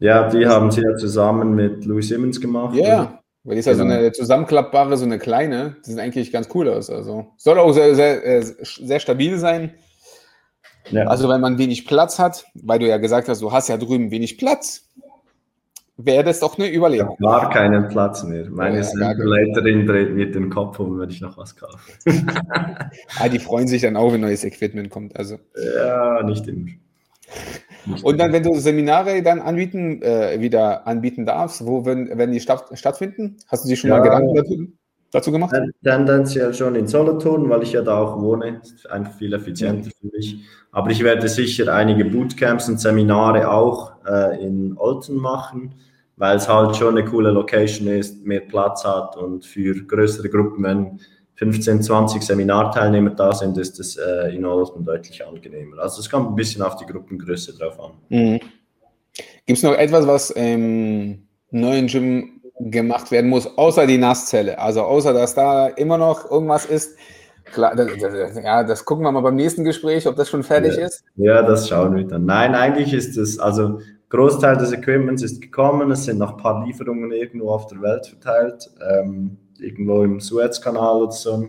Ja, 0.00 0.28
die 0.28 0.44
haben 0.44 0.72
sie 0.72 0.82
ja 0.82 0.96
zusammen 0.96 1.54
mit 1.54 1.84
Louis 1.84 2.08
Simmons 2.08 2.40
gemacht. 2.40 2.74
Ja, 2.74 2.84
yeah. 2.84 3.22
weil 3.44 3.54
die 3.54 3.60
ist 3.60 3.66
ja 3.66 3.74
genau. 3.74 3.84
so 3.84 3.90
eine 3.92 4.12
zusammenklappbare, 4.12 4.96
so 4.96 5.04
eine 5.04 5.20
kleine. 5.20 5.76
Die 5.86 5.90
sieht 5.90 6.00
eigentlich 6.00 6.32
ganz 6.32 6.48
cool 6.52 6.68
aus. 6.68 6.90
Also 6.90 7.28
soll 7.36 7.60
auch 7.60 7.70
sehr, 7.70 7.94
sehr, 7.94 8.26
äh, 8.26 8.42
sehr 8.42 8.98
stabil 8.98 9.38
sein. 9.38 9.74
Ja. 10.90 11.04
Also 11.04 11.28
wenn 11.28 11.40
man 11.40 11.58
wenig 11.58 11.86
Platz 11.86 12.18
hat, 12.18 12.44
weil 12.54 12.80
du 12.80 12.88
ja 12.88 12.96
gesagt 12.96 13.28
hast, 13.28 13.40
du 13.40 13.52
hast 13.52 13.68
ja 13.68 13.76
drüben 13.76 14.10
wenig 14.10 14.36
Platz, 14.36 14.88
wäre 15.98 16.24
das 16.24 16.40
doch 16.40 16.56
eine 16.58 16.72
Überlegung. 16.72 17.16
Ich 17.18 17.24
war 17.24 17.50
keinen 17.50 17.88
Platz 17.88 18.22
mehr. 18.22 18.48
Meine 18.50 18.80
ja, 18.80 19.12
Leiterin 19.12 19.86
dreht 19.86 20.14
mir 20.14 20.30
den 20.30 20.48
Kopf 20.48 20.78
um, 20.78 20.98
wenn 20.98 21.10
ich 21.10 21.20
noch 21.20 21.36
was 21.36 21.56
kaufe. 21.56 21.78
ah, 23.18 23.28
die 23.28 23.38
freuen 23.38 23.68
sich 23.68 23.82
dann 23.82 23.96
auch, 23.96 24.12
wenn 24.12 24.20
neues 24.20 24.44
Equipment 24.44 24.90
kommt. 24.90 25.16
Also. 25.16 25.38
Ja, 25.76 26.22
nicht 26.22 26.46
immer. 26.46 26.70
Und 28.02 28.18
dann, 28.18 28.32
wenn 28.32 28.42
du 28.42 28.54
Seminare 28.54 29.22
dann 29.22 29.40
anbieten, 29.40 30.00
äh, 30.02 30.40
wieder 30.40 30.86
anbieten 30.86 31.26
darfst, 31.26 31.66
wo 31.66 31.84
werden, 31.84 32.16
werden 32.16 32.32
die 32.32 32.40
statt, 32.40 32.66
stattfinden? 32.74 33.36
Hast 33.48 33.64
du 33.64 33.68
dir 33.68 33.76
schon 33.76 33.90
ja, 33.90 33.98
mal 33.98 34.02
Gedanken 34.02 34.34
dazu, 34.34 34.68
dazu 35.10 35.32
gemacht? 35.32 35.54
Tendenziell 35.82 36.52
schon 36.54 36.74
in 36.74 36.86
Solothurn, 36.86 37.48
weil 37.48 37.62
ich 37.62 37.72
ja 37.72 37.82
da 37.82 37.98
auch 37.98 38.20
wohne. 38.20 38.60
Ist 38.62 38.88
einfach 38.90 39.14
viel 39.14 39.32
effizienter 39.32 39.90
für 39.90 40.06
mich. 40.08 40.44
Aber 40.72 40.90
ich 40.90 41.02
werde 41.02 41.28
sicher 41.28 41.72
einige 41.72 42.04
Bootcamps 42.04 42.68
und 42.68 42.80
Seminare 42.80 43.50
auch 43.50 43.92
äh, 44.06 44.44
in 44.44 44.76
Olten 44.76 45.16
machen, 45.16 45.74
weil 46.16 46.36
es 46.36 46.48
halt 46.48 46.76
schon 46.76 46.96
eine 46.96 47.08
coole 47.08 47.30
Location 47.30 47.88
ist, 47.88 48.24
mehr 48.24 48.40
Platz 48.40 48.84
hat 48.84 49.16
und 49.16 49.44
für 49.44 49.74
größere 49.74 50.28
Gruppen, 50.28 50.64
wenn 50.64 51.00
15, 51.36 51.82
20 51.82 52.22
Seminarteilnehmer 52.22 53.10
da 53.10 53.32
sind, 53.32 53.56
ist 53.58 53.78
es 53.78 53.96
äh, 53.96 54.34
in 54.34 54.44
Olten 54.44 54.84
deutlich 54.84 55.24
angenehmer. 55.24 55.78
Also 55.78 56.00
es 56.00 56.10
kommt 56.10 56.30
ein 56.30 56.34
bisschen 56.34 56.62
auf 56.62 56.76
die 56.76 56.86
Gruppengröße 56.86 57.56
drauf 57.56 57.78
an. 57.78 57.92
Mhm. 58.08 58.40
Gibt 59.46 59.58
es 59.58 59.62
noch 59.62 59.74
etwas, 59.74 60.06
was 60.06 60.30
im 60.30 61.28
neuen 61.50 61.86
Gym 61.86 62.37
gemacht 62.60 63.10
werden 63.10 63.30
muss, 63.30 63.58
außer 63.58 63.86
die 63.86 63.98
Nasszelle? 63.98 64.58
Also 64.58 64.82
außer, 64.82 65.12
dass 65.12 65.34
da 65.34 65.68
immer 65.68 65.98
noch 65.98 66.30
irgendwas 66.30 66.66
ist. 66.66 66.96
Klar, 67.44 67.74
das, 67.74 67.88
das, 67.98 68.42
ja, 68.42 68.62
das 68.62 68.84
gucken 68.84 69.04
wir 69.04 69.12
mal 69.12 69.22
beim 69.22 69.36
nächsten 69.36 69.64
Gespräch, 69.64 70.06
ob 70.06 70.16
das 70.16 70.28
schon 70.28 70.42
fertig 70.42 70.76
ja. 70.76 70.86
ist. 70.86 71.02
Ja, 71.16 71.42
das 71.42 71.68
schauen 71.68 71.96
wir 71.96 72.04
dann. 72.04 72.26
Nein, 72.26 72.54
eigentlich 72.54 72.92
ist 72.92 73.16
es, 73.16 73.38
also 73.38 73.80
Großteil 74.10 74.56
des 74.56 74.72
Equipments 74.72 75.22
ist 75.22 75.40
gekommen. 75.40 75.90
Es 75.90 76.04
sind 76.04 76.18
noch 76.18 76.32
ein 76.32 76.42
paar 76.42 76.64
Lieferungen 76.64 77.12
irgendwo 77.12 77.50
auf 77.50 77.66
der 77.66 77.80
Welt 77.80 78.06
verteilt. 78.06 78.70
Ähm, 78.90 79.38
irgendwo 79.58 80.02
im 80.02 80.20
Suezkanal 80.20 81.02
oder 81.02 81.12
so 81.12 81.48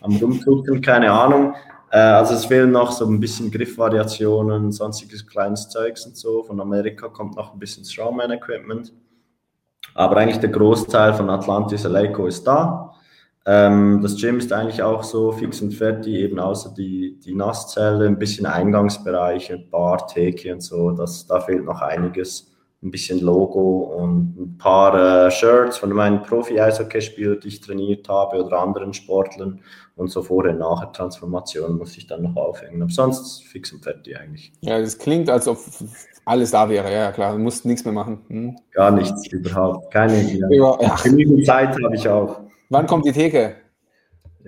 am 0.00 0.16
Rumtuckeln, 0.16 0.80
keine 0.80 1.10
Ahnung. 1.10 1.54
Äh, 1.90 1.98
also 1.98 2.34
es 2.34 2.46
fehlen 2.46 2.72
noch 2.72 2.92
so 2.92 3.06
ein 3.06 3.20
bisschen 3.20 3.50
Griffvariationen, 3.50 4.72
sonstiges 4.72 5.26
kleines 5.26 5.68
Zeugs 5.68 6.06
und 6.06 6.16
so. 6.16 6.42
Von 6.42 6.60
Amerika 6.60 7.08
kommt 7.08 7.36
noch 7.36 7.52
ein 7.52 7.58
bisschen 7.58 7.84
Strongman-Equipment. 7.84 8.92
Aber 10.00 10.16
eigentlich 10.16 10.40
der 10.40 10.48
Großteil 10.48 11.12
von 11.12 11.28
Atlantis 11.28 11.84
Eleiko 11.84 12.26
ist 12.26 12.46
da. 12.46 12.94
Ähm, 13.44 14.00
das 14.00 14.16
Gym 14.16 14.38
ist 14.38 14.50
eigentlich 14.50 14.82
auch 14.82 15.02
so 15.02 15.30
fix 15.30 15.60
und 15.60 15.74
fertig, 15.74 16.14
eben 16.14 16.40
außer 16.40 16.72
die, 16.74 17.20
die 17.22 17.34
Nasszelle, 17.34 18.06
ein 18.06 18.18
bisschen 18.18 18.46
Eingangsbereiche, 18.46 19.58
Bar, 19.58 20.06
Theke 20.06 20.54
und 20.54 20.62
so. 20.62 20.92
Das, 20.92 21.26
da 21.26 21.40
fehlt 21.40 21.66
noch 21.66 21.82
einiges 21.82 22.50
ein 22.82 22.90
bisschen 22.90 23.20
Logo 23.20 23.94
und 23.98 24.40
ein 24.40 24.56
paar 24.56 25.26
äh, 25.26 25.30
Shirts 25.30 25.76
von 25.76 25.90
meinen 25.90 26.22
Profi-Eishockeyspielern, 26.22 27.40
die 27.40 27.48
ich 27.48 27.60
trainiert 27.60 28.08
habe 28.08 28.42
oder 28.42 28.58
anderen 28.58 28.94
Sportlern 28.94 29.60
und 29.96 30.08
so 30.08 30.22
vorher 30.22 30.54
nachher 30.54 30.90
Transformation 30.92 31.76
muss 31.76 31.94
ich 31.98 32.06
dann 32.06 32.22
noch 32.22 32.36
aufhängen. 32.36 32.80
Aber 32.80 32.90
sonst 32.90 33.44
fix 33.44 33.70
und 33.70 33.84
fertig 33.84 34.18
eigentlich. 34.18 34.50
Ja, 34.62 34.80
das 34.80 34.96
klingt, 34.96 35.28
als 35.28 35.46
ob 35.46 35.58
alles 36.30 36.52
da 36.52 36.68
wäre. 36.68 36.92
Ja, 36.92 37.12
klar, 37.12 37.32
du 37.32 37.38
musst 37.38 37.64
nichts 37.64 37.84
mehr 37.84 37.92
machen. 37.92 38.20
Hm. 38.28 38.56
Gar 38.72 38.92
nichts, 38.92 39.26
überhaupt. 39.26 39.92
Keine. 39.92 40.22
Ja. 40.22 40.96
Genügend 41.02 41.44
Zeit 41.44 41.76
habe 41.82 41.94
ich 41.94 42.08
auch. 42.08 42.40
Wann 42.68 42.86
kommt 42.86 43.04
die 43.04 43.12
Theke? 43.12 43.56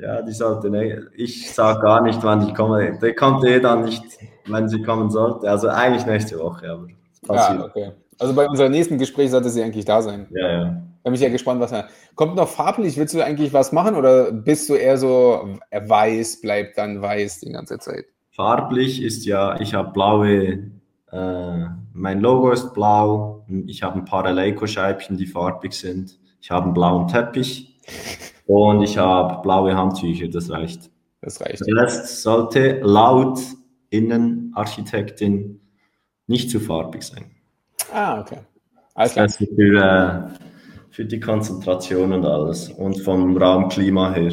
Ja, 0.01 0.23
die 0.23 0.33
sollte, 0.33 0.71
ne, 0.71 1.07
ich 1.15 1.53
sage 1.53 1.81
gar 1.81 2.01
nicht, 2.03 2.23
wann 2.23 2.47
die 2.47 2.55
kommen. 2.55 2.99
Die 3.03 3.13
kommt 3.13 3.45
eh 3.45 3.61
dann 3.61 3.85
nicht, 3.85 4.03
wenn 4.47 4.69
sie 4.69 4.81
kommen 4.83 5.11
sollte. 5.11 5.51
Also 5.51 5.69
eigentlich 5.69 6.07
nächste 6.07 6.39
Woche, 6.39 6.71
aber 6.71 6.87
es 7.13 7.21
passiert. 7.21 7.59
Ja, 7.59 7.67
okay. 7.67 7.93
Also 8.19 8.33
bei 8.35 8.49
unserem 8.49 8.73
nächsten 8.73 8.97
Gespräch 8.97 9.31
sollte 9.31 9.51
sie 9.51 9.63
eigentlich 9.63 9.85
da 9.85 10.01
sein. 10.01 10.29
Ja, 10.31 10.51
ja. 10.51 10.65
Da 10.65 11.11
bin 11.11 11.15
ich 11.15 11.21
ja 11.21 11.29
gespannt, 11.29 11.61
was 11.61 11.73
er. 11.73 11.89
Kommt 12.15 12.37
noch 12.37 12.49
farblich? 12.49 12.97
Willst 12.97 13.13
du 13.13 13.21
eigentlich 13.21 13.53
was 13.53 13.73
machen 13.73 13.97
oder 13.97 14.31
bist 14.31 14.69
du 14.69 14.75
eher 14.75 14.97
so 14.97 15.59
weiß, 15.73 16.41
bleibt 16.41 16.79
dann 16.79 17.03
weiß 17.03 17.41
die 17.41 17.53
ganze 17.53 17.79
Zeit? 17.79 18.05
Farblich 18.31 19.03
ist 19.03 19.27
ja, 19.27 19.61
ich 19.61 19.75
habe 19.75 19.93
blaue, 19.93 20.71
äh, 21.13 21.67
mein 21.93 22.21
Logo 22.21 22.51
ist 22.51 22.73
blau. 22.73 23.45
Ich 23.67 23.83
habe 23.83 23.99
ein 23.99 24.05
paar 24.05 24.25
Eleiko-Scheibchen, 24.27 25.17
die 25.17 25.27
farbig 25.27 25.75
sind. 25.75 26.19
Ich 26.41 26.51
habe 26.51 26.65
einen 26.65 26.75
blauen 26.75 27.07
Teppich 27.07 27.79
und 28.47 28.83
ich 28.83 28.99
habe 28.99 29.43
blaue 29.43 29.77
Handtücher. 29.77 30.29
Das 30.29 30.51
reicht. 30.51 30.91
Das 31.21 31.41
reicht. 31.41 31.61
Der 31.67 31.83
Rest 31.83 32.23
sollte 32.23 32.81
laut 32.83 33.39
Innenarchitektin 33.91 35.61
nicht 36.27 36.51
zu 36.51 36.59
farbig 36.59 37.03
sein. 37.03 37.31
Ah, 37.93 38.21
okay. 38.21 38.39
Alles 38.95 39.13
klar. 39.13 39.25
Also 39.25 39.45
für, 39.45 40.31
äh, 40.31 40.49
für 40.91 41.05
die 41.05 41.21
Konzentration 41.21 42.13
und 42.13 42.25
alles 42.25 42.71
und 42.71 43.01
vom 43.03 43.37
Raumklima 43.37 44.13
her. 44.13 44.33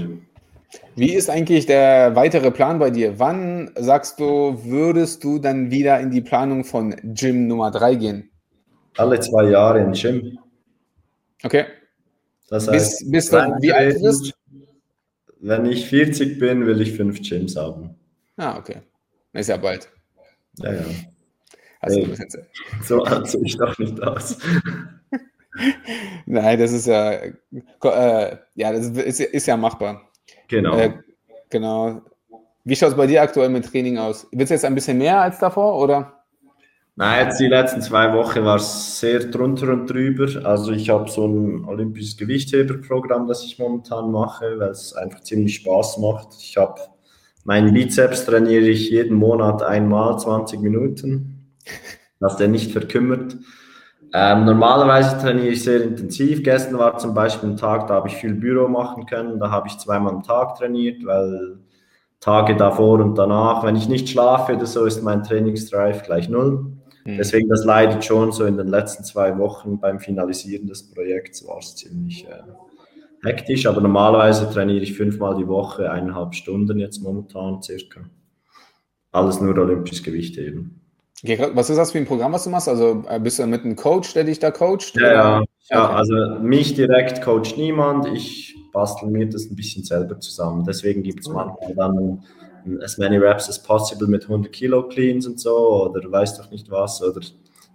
Wie 0.96 1.14
ist 1.14 1.30
eigentlich 1.30 1.66
der 1.66 2.16
weitere 2.16 2.52
Plan 2.52 2.80
bei 2.80 2.92
dir? 2.92 3.20
Wann 3.20 3.72
sagst 3.76 4.20
du, 4.20 4.64
würdest 4.64 5.24
du 5.24 5.40
dann 5.40 5.72
wieder 5.72 6.00
in 6.00 6.12
die 6.12 6.22
Planung 6.22 6.64
von 6.64 6.96
Gym 7.04 7.48
Nummer 7.48 7.72
3 7.72 7.96
gehen? 7.96 8.32
Alle 8.98 9.20
zwei 9.20 9.46
Jahre 9.50 9.80
in 9.82 9.94
Gym. 9.94 10.38
Okay. 11.44 11.66
Das 12.50 12.68
heißt, 12.68 13.00
bis, 13.00 13.12
bis 13.12 13.30
dann, 13.30 13.62
wie 13.62 13.72
alt 13.72 14.02
bist 14.02 14.34
Wenn 15.40 15.66
ich 15.66 15.88
40 15.88 16.40
bin, 16.40 16.66
will 16.66 16.82
ich 16.82 16.94
fünf 16.94 17.22
Gyms 17.22 17.56
haben. 17.56 17.96
Ah, 18.38 18.58
okay. 18.58 18.78
Ist 19.34 19.50
ja 19.50 19.58
bald. 19.58 19.90
Ja, 20.58 20.74
ja. 20.74 20.86
Also, 21.82 22.02
hey, 22.02 22.28
so 22.84 23.04
alt 23.04 23.28
sehe 23.28 23.42
ich 23.46 23.58
doch 23.58 23.78
nicht 23.78 24.02
aus. 24.02 24.38
Nein, 26.26 26.60
das 26.60 26.72
ist 26.72 26.88
ja, 26.88 27.12
äh, 27.12 28.38
ja, 28.56 28.72
das 28.74 28.88
ist, 28.88 29.20
ist, 29.20 29.48
ja 29.48 29.56
machbar. 29.56 30.09
Genau. 30.50 30.78
Äh, 30.78 30.94
genau. 31.50 32.02
Wie 32.66 32.76
schaut 32.76 32.90
es 32.90 32.98
bei 32.98 33.08
dir 33.08 33.22
aktuell 33.22 33.50
mit 33.50 33.66
Training 33.66 33.98
aus? 33.98 34.28
Wird 34.32 34.44
es 34.44 34.50
jetzt 34.50 34.66
ein 34.66 34.76
bisschen 34.76 34.98
mehr 34.98 35.22
als 35.22 35.40
davor, 35.40 35.80
oder? 35.80 36.14
Nein, 36.98 37.28
jetzt 37.28 37.40
die 37.40 37.48
letzten 37.48 37.82
zwei 37.82 38.14
Wochen 38.14 38.44
war 38.44 38.58
es 38.58 39.00
sehr 39.00 39.20
drunter 39.20 39.70
und 39.70 39.90
drüber. 39.90 40.28
Also 40.46 40.74
ich 40.74 40.90
habe 40.90 41.10
so 41.10 41.26
ein 41.26 41.64
olympisches 41.64 42.18
Gewichtheberprogramm, 42.18 43.26
das 43.28 43.46
ich 43.46 43.58
momentan 43.58 44.12
mache, 44.12 44.60
weil 44.60 44.72
es 44.72 44.94
einfach 44.94 45.22
ziemlich 45.22 45.56
Spaß 45.56 46.00
macht. 46.00 46.36
Ich 46.42 46.58
habe 46.58 46.82
meinen 47.46 47.74
Bizeps 47.74 48.26
trainiere 48.26 48.68
ich 48.68 48.90
jeden 48.90 49.16
Monat 49.16 49.64
einmal 49.64 50.20
20 50.20 50.60
Minuten 50.60 51.40
dass 52.20 52.38
der 52.38 52.48
nicht 52.48 52.72
verkümmert. 52.72 53.38
Ähm, 54.12 54.46
normalerweise 54.46 55.20
trainiere 55.20 55.50
ich 55.50 55.64
sehr 55.64 55.84
intensiv. 55.84 56.44
Gestern 56.44 56.80
war 56.80 56.98
zum 56.98 57.14
Beispiel 57.14 57.50
ein 57.50 57.58
Tag, 57.58 57.88
da 57.88 57.96
habe 57.96 58.08
ich 58.08 58.16
viel 58.16 58.34
Büro 58.34 58.68
machen 58.68 59.06
können. 59.06 59.40
Da 59.40 59.52
habe 59.52 59.68
ich 59.68 59.78
zweimal 59.78 60.14
am 60.14 60.24
Tag 60.24 60.56
trainiert, 60.56 61.06
weil 61.06 61.60
Tage 62.20 62.56
davor 62.56 63.00
und 63.00 63.16
danach, 63.16 63.64
wenn 63.64 63.76
ich 63.76 63.88
nicht 63.88 64.10
schlafe 64.10 64.56
oder 64.56 64.66
so, 64.66 64.86
ist 64.86 65.04
mein 65.04 65.24
Trainingsdrive 65.24 66.04
gleich 66.04 66.28
null. 66.28 66.74
Mhm. 67.06 67.18
Deswegen, 67.18 67.48
das 67.50 67.66
leidet 67.66 68.04
schon 68.04 68.32
so 68.32 68.46
in 68.46 68.58
den 68.58 68.68
letzten 68.68 69.04
zwei 69.04 69.38
Wochen 69.38 69.80
beim 69.80 70.00
Finalisieren 70.00 70.68
des 70.68 70.92
Projekts, 70.92 71.48
war 71.48 71.60
es 71.60 71.76
ziemlich 71.76 72.28
äh, 72.28 72.42
hektisch. 73.24 73.68
Aber 73.68 73.80
normalerweise 73.80 74.50
trainiere 74.50 74.84
ich 74.84 74.98
fünfmal 74.98 75.36
die 75.38 75.48
Woche, 75.48 75.92
eineinhalb 75.92 76.34
Stunden 76.34 76.80
jetzt 76.80 77.02
momentan 77.02 77.62
circa. 77.62 78.02
Alles 79.12 79.40
nur 79.40 79.58
olympisches 79.58 80.04
Gewicht 80.04 80.38
eben. 80.38 80.79
Was 81.24 81.70
ist 81.70 81.78
das 81.78 81.92
für 81.92 81.98
ein 81.98 82.06
Programm, 82.06 82.32
was 82.32 82.46
du 82.46 82.50
machst? 82.50 82.70
Also 82.70 83.04
äh, 83.10 83.20
bist 83.20 83.40
du 83.40 83.46
mit 83.46 83.66
einem 83.66 83.76
Coach, 83.76 84.14
der 84.14 84.24
dich 84.24 84.40
da 84.40 84.52
coacht? 84.52 84.94
Ja, 84.96 85.12
ja, 85.12 85.44
ja, 85.70 85.90
also 85.90 86.16
mich 86.42 86.76
direkt 86.76 87.22
coacht 87.22 87.58
niemand. 87.58 88.08
Ich 88.08 88.56
basteln 88.72 89.12
mir 89.12 89.28
das 89.28 89.50
ein 89.50 89.56
bisschen 89.56 89.84
selber 89.84 90.20
zusammen. 90.20 90.64
Deswegen 90.64 91.04
gibt 91.04 91.22
es 91.22 91.28
manchmal 91.28 91.76
dann 91.76 92.24
as 92.84 92.98
many 92.98 93.18
reps 93.18 93.50
as 93.50 93.62
possible 93.62 94.08
mit 94.08 94.24
100 94.24 94.52
Kilo 94.52 94.88
Cleans 94.88 95.28
und 95.28 95.40
so 95.40 95.90
oder 95.90 96.10
weiß 96.10 96.38
doch 96.38 96.52
nicht 96.52 96.70
was 96.70 97.02
oder 97.02 97.22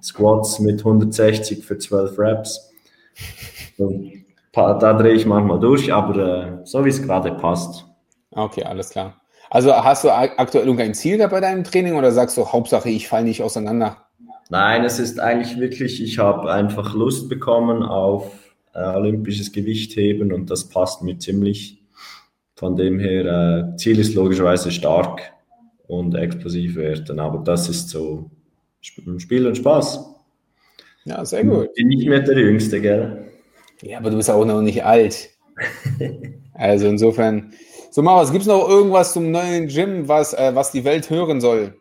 Squats 0.03 0.61
mit 0.61 0.81
160 0.81 1.65
für 1.65 1.79
12 1.79 2.19
Reps. 2.19 2.71
Und 3.79 4.25
da 4.53 4.93
drehe 4.93 5.15
ich 5.15 5.27
manchmal 5.27 5.59
durch, 5.59 5.93
aber 5.93 6.61
äh, 6.63 6.65
so 6.65 6.85
wie 6.85 6.91
es 6.91 7.03
gerade 7.03 7.33
passt. 7.33 7.85
Okay, 8.31 8.63
alles 8.63 8.91
klar. 8.91 9.21
Also 9.55 9.73
hast 9.73 10.03
du 10.03 10.13
aktuell 10.13 10.65
irgendein 10.65 10.95
Ziel 10.95 11.17
da 11.17 11.29
bei 11.29 11.39
deinem 11.39 11.63
Training 11.63 11.95
oder 11.95 12.11
sagst 12.11 12.37
du, 12.37 12.45
Hauptsache 12.45 12.91
ich 12.91 13.07
falle 13.07 13.23
nicht 13.23 13.41
auseinander? 13.41 14.09
Nein, 14.51 14.83
es 14.83 14.99
ist 14.99 15.21
eigentlich 15.21 15.61
wirklich, 15.61 16.03
ich 16.03 16.19
habe 16.19 16.51
einfach 16.53 16.93
Lust 16.93 17.29
bekommen 17.29 17.85
auf 17.85 18.33
äh, 18.75 18.81
olympisches 18.81 19.53
Gewichtheben 19.53 20.33
und 20.33 20.51
das 20.51 20.69
passt 20.69 21.03
mir 21.03 21.19
ziemlich. 21.19 21.81
Von 22.57 22.75
dem 22.75 22.99
her, 22.99 23.71
äh, 23.73 23.77
Ziel 23.77 24.01
ist 24.01 24.17
logischerweise 24.17 24.73
stark 24.73 25.23
und 25.87 26.17
explosiv 26.17 26.75
werden, 26.75 27.21
aber 27.21 27.39
das 27.39 27.69
ist 27.69 27.91
so 27.91 28.33
Spiel 28.81 29.47
und 29.47 29.57
Spaß. 29.57 30.05
Ja, 31.05 31.25
sehr 31.25 31.45
gut. 31.45 31.69
Ich 31.69 31.75
bin 31.75 31.89
nicht 31.89 32.09
mehr 32.09 32.23
der 32.23 32.39
Jüngste, 32.39 32.81
gell? 32.81 33.29
Ja, 33.83 33.99
aber 33.99 34.11
du 34.11 34.17
bist 34.17 34.31
auch 34.31 34.45
noch 34.45 34.63
nicht 34.63 34.85
alt. 34.85 35.31
also 36.55 36.89
insofern. 36.89 37.53
So, 37.95 38.03
Maus, 38.03 38.33
gibt 38.33 38.43
es 38.43 38.49
noch 38.49 38.69
irgendwas 38.69 39.13
zum 39.13 39.31
neuen 39.31 39.69
Gym, 39.69 40.09
was, 40.09 40.35
äh, 40.35 40.51
was 40.53 40.73
die 40.73 40.85
Welt 40.85 41.11
hören 41.11 41.41
soll? 41.41 41.75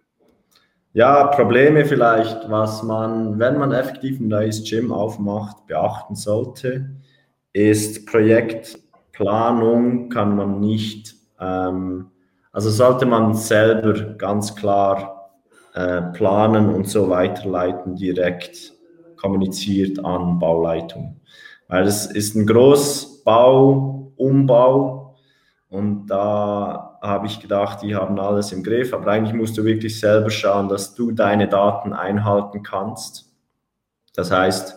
Ja, 0.93 1.25
Probleme 1.25 1.85
vielleicht, 1.85 2.51
was 2.51 2.83
man, 2.83 3.39
wenn 3.39 3.57
man 3.57 3.71
effektiv 3.71 4.19
ein 4.19 4.27
neues 4.27 4.63
Gym 4.63 4.91
aufmacht, 4.91 5.65
beachten 5.65 6.13
sollte, 6.13 6.87
ist 7.51 8.05
Projektplanung 8.05 10.09
kann 10.09 10.35
man 10.35 10.59
nicht, 10.59 11.15
ähm, 11.39 12.11
also 12.51 12.69
sollte 12.69 13.07
man 13.07 13.33
selber 13.33 14.13
ganz 14.13 14.55
klar 14.55 15.31
äh, 15.73 16.03
planen 16.13 16.75
und 16.75 16.87
so 16.87 17.09
weiterleiten, 17.09 17.95
direkt 17.95 18.71
kommuniziert 19.15 20.05
an 20.05 20.37
Bauleitung. 20.37 21.19
Weil 21.69 21.87
es 21.87 22.05
ist 22.05 22.35
ein 22.35 22.45
Großbau, 22.45 24.11
Umbau 24.15 25.02
und 25.73 26.05
da 26.05 26.99
habe 27.01 27.25
ich 27.25 27.39
gedacht, 27.39 27.81
die 27.81 27.95
haben 27.95 28.19
alles 28.19 28.51
im 28.51 28.61
Griff, 28.61 28.93
aber 28.93 29.07
eigentlich 29.07 29.33
musst 29.33 29.57
du 29.57 29.63
wirklich 29.65 29.99
selber 29.99 30.29
schauen, 30.29 30.69
dass 30.69 30.93
du 30.93 31.09
deine 31.09 31.47
Daten 31.47 31.93
einhalten 31.93 32.61
kannst. 32.61 33.33
Das 34.15 34.29
heißt, 34.29 34.75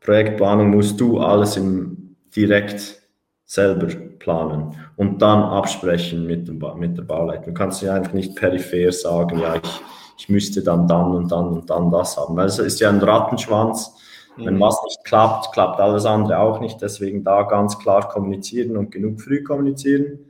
Projektplanung 0.00 0.70
musst 0.70 0.98
du 1.02 1.20
alles 1.20 1.58
im, 1.58 2.16
direkt 2.34 2.98
selber 3.44 3.88
planen 4.18 4.74
und 4.96 5.20
dann 5.20 5.42
absprechen 5.42 6.26
mit, 6.26 6.48
dem, 6.48 6.64
mit 6.76 6.96
der 6.96 7.02
Bauleitung. 7.02 7.52
Du 7.52 7.52
kannst 7.52 7.82
ja 7.82 7.92
einfach 7.92 8.14
nicht 8.14 8.34
peripher 8.34 8.90
sagen, 8.90 9.40
ja, 9.40 9.56
ich, 9.56 9.80
ich 10.16 10.30
müsste 10.30 10.62
dann 10.62 10.88
dann 10.88 11.14
und 11.14 11.30
dann 11.30 11.48
und 11.48 11.68
dann 11.68 11.90
das 11.90 12.16
haben, 12.16 12.34
weil 12.38 12.46
es 12.46 12.58
ist 12.58 12.80
ja 12.80 12.88
ein 12.88 13.02
Rattenschwanz 13.02 13.94
wenn 14.38 14.54
mhm. 14.54 14.60
was 14.60 14.80
nicht 14.84 15.04
klappt, 15.04 15.52
klappt 15.52 15.80
alles 15.80 16.04
andere 16.04 16.38
auch 16.38 16.60
nicht. 16.60 16.80
Deswegen 16.80 17.24
da 17.24 17.42
ganz 17.42 17.78
klar 17.78 18.08
kommunizieren 18.08 18.76
und 18.76 18.92
genug 18.92 19.20
früh 19.20 19.42
kommunizieren. 19.42 20.20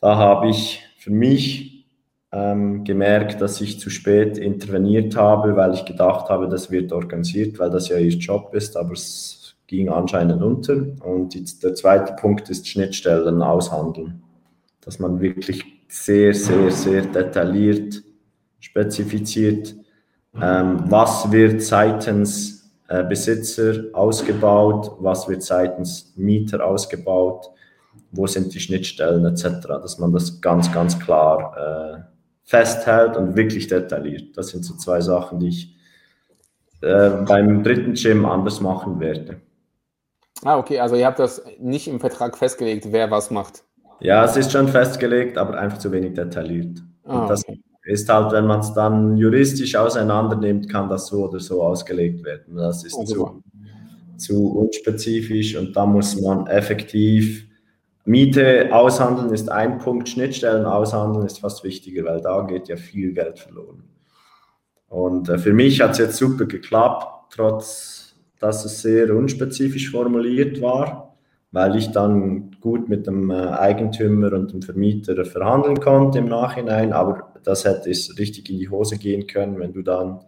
Da 0.00 0.16
habe 0.16 0.48
ich 0.48 0.82
für 0.98 1.10
mich 1.10 1.86
ähm, 2.32 2.84
gemerkt, 2.84 3.40
dass 3.40 3.60
ich 3.60 3.80
zu 3.80 3.90
spät 3.90 4.38
interveniert 4.38 5.16
habe, 5.16 5.56
weil 5.56 5.74
ich 5.74 5.84
gedacht 5.84 6.28
habe, 6.28 6.48
das 6.48 6.70
wird 6.70 6.92
organisiert, 6.92 7.58
weil 7.58 7.70
das 7.70 7.88
ja 7.88 7.98
ihr 7.98 8.10
Job 8.12 8.54
ist, 8.54 8.76
aber 8.76 8.92
es 8.92 9.56
ging 9.66 9.88
anscheinend 9.88 10.42
unter. 10.42 10.74
Und 11.04 11.34
die, 11.34 11.44
der 11.62 11.74
zweite 11.74 12.14
Punkt 12.14 12.48
ist 12.50 12.68
Schnittstellen 12.68 13.42
aushandeln. 13.42 14.22
Dass 14.80 14.98
man 14.98 15.20
wirklich 15.20 15.64
sehr, 15.88 16.34
sehr, 16.34 16.70
sehr 16.70 17.02
detailliert 17.02 18.02
spezifiziert, 18.60 19.74
ähm, 20.40 20.84
was 20.86 21.32
wird 21.32 21.62
seitens 21.62 22.70
äh, 22.88 23.02
Besitzer 23.04 23.84
ausgebaut, 23.92 24.92
was 25.00 25.28
wird 25.28 25.42
seitens 25.42 26.12
Mieter 26.16 26.64
ausgebaut, 26.64 27.50
wo 28.10 28.26
sind 28.26 28.54
die 28.54 28.60
Schnittstellen 28.60 29.24
etc., 29.24 29.66
dass 29.66 29.98
man 29.98 30.12
das 30.12 30.40
ganz, 30.40 30.72
ganz 30.72 30.98
klar 30.98 31.56
äh, 31.56 32.02
festhält 32.44 33.16
und 33.16 33.36
wirklich 33.36 33.68
detailliert. 33.68 34.36
Das 34.36 34.48
sind 34.48 34.64
so 34.64 34.76
zwei 34.76 35.00
Sachen, 35.00 35.40
die 35.40 35.48
ich 35.48 35.76
äh, 36.82 37.10
beim 37.26 37.62
dritten 37.62 37.94
Gym 37.94 38.24
anders 38.26 38.60
machen 38.60 39.00
werde. 39.00 39.40
Ah, 40.42 40.58
okay, 40.58 40.80
also 40.80 40.96
ihr 40.96 41.06
habt 41.06 41.18
das 41.18 41.42
nicht 41.58 41.86
im 41.86 42.00
Vertrag 42.00 42.36
festgelegt, 42.38 42.86
wer 42.90 43.10
was 43.10 43.30
macht. 43.30 43.64
Ja, 44.00 44.24
es 44.24 44.36
ist 44.36 44.52
schon 44.52 44.68
festgelegt, 44.68 45.36
aber 45.36 45.58
einfach 45.58 45.78
zu 45.78 45.92
wenig 45.92 46.14
detailliert. 46.14 46.82
Ah, 47.04 47.26
das, 47.28 47.46
okay 47.46 47.60
ist 47.90 48.08
halt, 48.08 48.32
wenn 48.32 48.46
man 48.46 48.60
es 48.60 48.72
dann 48.72 49.16
juristisch 49.16 49.74
auseinander 49.74 50.36
nimmt, 50.36 50.68
kann 50.68 50.88
das 50.88 51.06
so 51.06 51.28
oder 51.28 51.40
so 51.40 51.62
ausgelegt 51.62 52.24
werden. 52.24 52.56
Das 52.56 52.84
ist 52.84 53.06
zu, 53.06 53.42
zu 54.16 54.48
unspezifisch 54.52 55.56
und 55.56 55.74
da 55.74 55.86
muss 55.86 56.20
man 56.20 56.46
effektiv 56.46 57.46
Miete 58.04 58.70
aushandeln 58.72 59.30
ist 59.30 59.50
ein 59.50 59.78
Punkt, 59.78 60.08
Schnittstellen 60.08 60.64
aushandeln 60.64 61.26
ist 61.26 61.40
fast 61.40 61.64
wichtiger, 61.64 62.04
weil 62.04 62.20
da 62.20 62.42
geht 62.42 62.68
ja 62.68 62.76
viel 62.76 63.12
Geld 63.12 63.38
verloren. 63.38 63.84
Und 64.88 65.28
äh, 65.28 65.38
für 65.38 65.52
mich 65.52 65.80
hat 65.80 65.92
es 65.92 65.98
jetzt 65.98 66.16
super 66.16 66.46
geklappt, 66.46 67.34
trotz 67.34 68.00
dass 68.40 68.64
es 68.64 68.82
sehr 68.82 69.14
unspezifisch 69.14 69.90
formuliert 69.90 70.60
war, 70.60 71.14
weil 71.52 71.76
ich 71.76 71.92
dann 71.92 72.56
gut 72.60 72.88
mit 72.88 73.06
dem 73.06 73.30
äh, 73.30 73.34
Eigentümer 73.34 74.32
und 74.32 74.52
dem 74.52 74.62
Vermieter 74.62 75.24
verhandeln 75.24 75.78
konnte 75.78 76.18
im 76.18 76.26
Nachhinein, 76.26 76.92
aber 76.92 77.34
das 77.44 77.64
hätte 77.64 77.90
es 77.90 78.18
richtig 78.18 78.50
in 78.50 78.58
die 78.58 78.68
Hose 78.68 78.98
gehen 78.98 79.26
können, 79.26 79.58
wenn 79.60 79.72
du 79.72 79.82
dann 79.82 80.20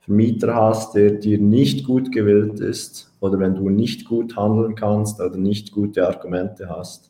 Vermieter 0.00 0.54
hast, 0.54 0.94
der 0.94 1.10
dir 1.10 1.38
nicht 1.38 1.84
gut 1.84 2.12
gewillt 2.12 2.60
ist 2.60 3.12
oder 3.20 3.38
wenn 3.38 3.56
du 3.56 3.68
nicht 3.68 4.06
gut 4.06 4.36
handeln 4.36 4.74
kannst 4.74 5.20
oder 5.20 5.36
nicht 5.36 5.72
gute 5.72 6.06
Argumente 6.06 6.68
hast, 6.70 7.07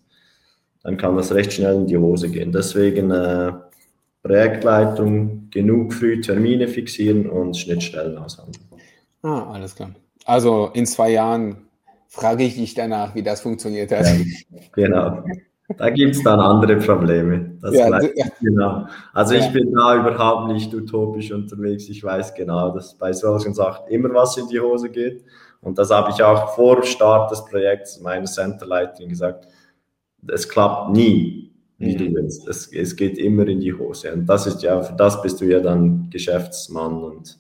dann 0.89 0.97
kann 0.97 1.19
das 1.19 1.35
recht 1.35 1.53
schnell 1.53 1.75
in 1.75 1.87
die 1.87 1.99
Hose 1.99 2.31
gehen. 2.31 2.51
Deswegen 2.51 3.11
äh, 3.11 3.53
Projektleitung, 4.23 5.51
genug 5.51 5.93
früh 5.93 6.23
Termine 6.23 6.67
fixieren 6.67 7.29
und 7.29 7.59
Schnittstellen 7.59 8.17
aushandeln. 8.17 8.65
Ah, 9.23 9.53
alles 9.53 9.75
klar. 9.75 9.91
Also 10.25 10.71
in 10.73 10.87
zwei 10.87 11.11
Jahren 11.11 11.59
frage 12.07 12.45
ich 12.45 12.55
dich 12.55 12.73
danach, 12.73 13.15
wie 13.15 13.23
das 13.23 13.43
funktioniert 13.43 13.93
hat. 13.93 14.07
Ja, 14.07 14.25
genau. 14.73 15.25
Da 15.77 15.91
gibt 15.91 16.17
es 16.17 16.23
dann 16.23 16.41
andere 16.41 16.77
Probleme. 16.77 17.59
Das 17.61 17.75
ja, 17.75 17.91
ja. 18.01 18.27
Genau. 18.41 18.87
Also 19.13 19.35
ich 19.35 19.53
bin 19.53 19.71
da 19.75 19.95
überhaupt 19.95 20.51
nicht 20.51 20.73
utopisch 20.73 21.31
unterwegs. 21.33 21.87
Ich 21.91 22.03
weiß 22.03 22.33
genau, 22.33 22.71
dass 22.71 22.95
bei 22.95 23.13
solchen 23.13 23.53
Sachen 23.53 23.89
immer 23.89 24.15
was 24.15 24.39
in 24.39 24.49
die 24.49 24.59
Hose 24.59 24.89
geht. 24.89 25.23
Und 25.61 25.77
das 25.77 25.91
habe 25.91 26.13
ich 26.13 26.23
auch 26.23 26.55
vor 26.55 26.83
Start 26.83 27.31
des 27.31 27.45
Projekts 27.45 28.01
meiner 28.01 28.25
Centerleitung 28.25 29.11
gesagt. 29.11 29.49
Es 30.27 30.49
klappt 30.49 30.93
nie, 30.93 31.53
wie 31.79 31.95
mhm. 31.95 31.99
du 31.99 32.15
willst. 32.15 32.49
Es, 32.49 32.73
es 32.73 32.97
geht 32.97 33.19
immer 33.19 33.47
in 33.47 33.61
die 33.61 33.73
Hose. 33.73 34.13
Und 34.13 34.27
das 34.27 34.47
ist 34.47 34.63
ja, 34.63 34.83
für 34.83 34.97
das 34.97 35.23
bist 35.23 35.41
du 35.41 35.45
ja 35.45 35.61
dann 35.61 36.09
Geschäftsmann 36.11 37.03
und 37.03 37.39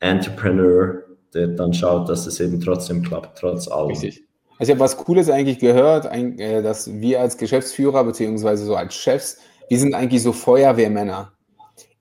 Entrepreneur, 0.00 1.02
der 1.34 1.48
dann 1.48 1.72
schaut, 1.72 2.08
dass 2.08 2.26
es 2.26 2.40
eben 2.40 2.60
trotzdem 2.60 3.02
klappt, 3.02 3.38
trotz 3.38 3.68
allem. 3.68 3.88
Richtig. 3.88 4.24
Also 4.58 4.72
ich 4.72 4.76
habe 4.76 4.80
was 4.80 4.96
Cooles 4.96 5.30
eigentlich 5.30 5.58
gehört, 5.60 6.06
äh, 6.06 6.62
dass 6.62 6.92
wir 6.92 7.20
als 7.20 7.38
Geschäftsführer 7.38 8.04
beziehungsweise 8.04 8.64
so 8.64 8.74
als 8.74 8.94
Chefs, 8.94 9.38
wir 9.68 9.78
sind 9.78 9.94
eigentlich 9.94 10.22
so 10.22 10.32
Feuerwehrmänner. 10.32 11.32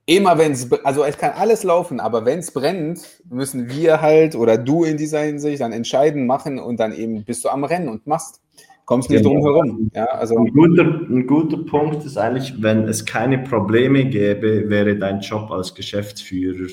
Immer 0.06 0.38
wenn 0.38 0.54
es, 0.54 0.72
also 0.86 1.04
es 1.04 1.18
kann 1.18 1.34
alles 1.34 1.64
laufen, 1.64 2.00
aber 2.00 2.26
wenn 2.26 2.40
es 2.40 2.52
brennt, 2.52 3.22
müssen 3.30 3.70
wir 3.70 4.02
halt 4.02 4.36
oder 4.36 4.58
du 4.58 4.86
in 4.86 4.96
dieser 4.98 5.20
Hinsicht 5.20 5.62
dann 5.62 5.74
entscheiden, 5.74 6.26
machen 6.26 6.60
und 6.60 6.80
dann 6.80 6.94
eben 6.94 7.26
bist 7.26 7.44
du 7.44 7.50
am 7.50 7.66
Rennen 7.66 7.90
und 7.90 8.08
machst. 8.08 8.40
Kommst 8.88 9.10
nicht 9.10 9.22
genau. 9.22 9.42
drum 9.42 9.44
herum. 9.44 9.92
Ja, 9.94 10.06
also 10.06 10.38
ein, 10.38 10.54
guter, 10.54 10.84
ein 10.84 11.28
guter 11.28 11.58
Punkt 11.58 12.06
ist 12.06 12.18
eigentlich, 12.18 12.54
wenn 12.64 12.88
es 12.88 13.06
keine 13.06 13.40
Probleme 13.40 14.06
gäbe, 14.06 14.70
wäre 14.70 14.96
dein 14.96 15.20
Job 15.20 15.52
als 15.52 15.76
Geschäftsführer 15.76 16.70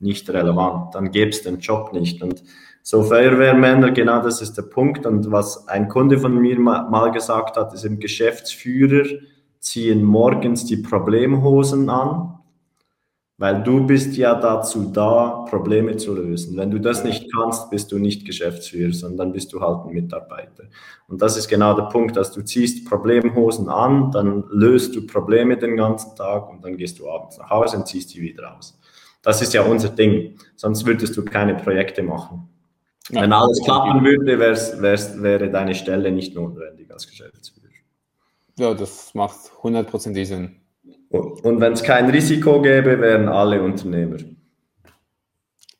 nicht 0.00 0.28
relevant. 0.28 0.92
Dann 0.96 1.12
gäbe 1.12 1.30
es 1.30 1.42
den 1.42 1.60
Job 1.60 1.92
nicht. 1.92 2.20
Und 2.20 2.42
so 2.82 3.04
Feuerwehrmänner, 3.04 3.92
genau 3.92 4.20
das 4.20 4.42
ist 4.42 4.54
der 4.54 4.62
Punkt. 4.62 5.06
Und 5.06 5.30
was 5.30 5.68
ein 5.68 5.88
Kunde 5.88 6.18
von 6.18 6.36
mir 6.36 6.58
mal 6.58 7.12
gesagt 7.12 7.56
hat, 7.56 7.72
ist 7.72 7.84
im 7.84 8.00
Geschäftsführer 8.00 9.06
ziehen 9.60 10.02
morgens 10.02 10.64
die 10.64 10.78
Problemhosen 10.78 11.88
an, 11.88 12.40
weil 13.42 13.60
du 13.60 13.84
bist 13.84 14.16
ja 14.16 14.36
dazu 14.36 14.92
da, 14.92 15.44
Probleme 15.50 15.96
zu 15.96 16.14
lösen. 16.14 16.56
Wenn 16.56 16.70
du 16.70 16.78
das 16.78 17.02
nicht 17.02 17.26
kannst, 17.34 17.70
bist 17.70 17.90
du 17.90 17.98
nicht 17.98 18.24
Geschäftsführer, 18.24 18.92
sondern 18.92 19.16
dann 19.18 19.32
bist 19.32 19.52
du 19.52 19.60
halt 19.60 19.84
ein 19.84 19.92
Mitarbeiter. 19.92 20.66
Und 21.08 21.20
das 21.20 21.36
ist 21.36 21.48
genau 21.48 21.74
der 21.74 21.86
Punkt, 21.86 22.16
dass 22.16 22.30
du 22.30 22.42
ziehst 22.42 22.88
Problemhosen 22.88 23.68
an, 23.68 24.12
dann 24.12 24.44
löst 24.48 24.94
du 24.94 25.08
Probleme 25.08 25.56
den 25.56 25.76
ganzen 25.76 26.14
Tag 26.14 26.50
und 26.50 26.64
dann 26.64 26.76
gehst 26.76 27.00
du 27.00 27.10
abends 27.10 27.36
nach 27.36 27.50
Hause 27.50 27.78
und 27.78 27.88
ziehst 27.88 28.14
die 28.14 28.20
wieder 28.20 28.56
aus. 28.56 28.78
Das 29.22 29.42
ist 29.42 29.52
ja 29.54 29.62
unser 29.62 29.88
Ding. 29.88 30.38
Sonst 30.54 30.86
würdest 30.86 31.16
du 31.16 31.24
keine 31.24 31.56
Projekte 31.56 32.04
machen. 32.04 32.48
Wenn 33.08 33.32
alles 33.32 33.60
klappen 33.64 34.04
würde, 34.04 34.38
wär's, 34.38 34.80
wär's, 34.80 35.20
wäre 35.20 35.50
deine 35.50 35.74
Stelle 35.74 36.12
nicht 36.12 36.36
notwendig 36.36 36.92
als 36.92 37.08
Geschäftsführer. 37.08 37.72
Ja, 38.56 38.72
das 38.72 39.12
macht 39.14 39.50
hundertprozentig 39.64 40.28
Sinn. 40.28 40.61
Und, 41.12 41.60
wenn 41.60 41.74
es 41.74 41.82
kein 41.82 42.08
Risiko 42.08 42.62
gäbe, 42.62 42.98
wären 43.00 43.28
alle 43.28 43.62
Unternehmer. 43.62 44.16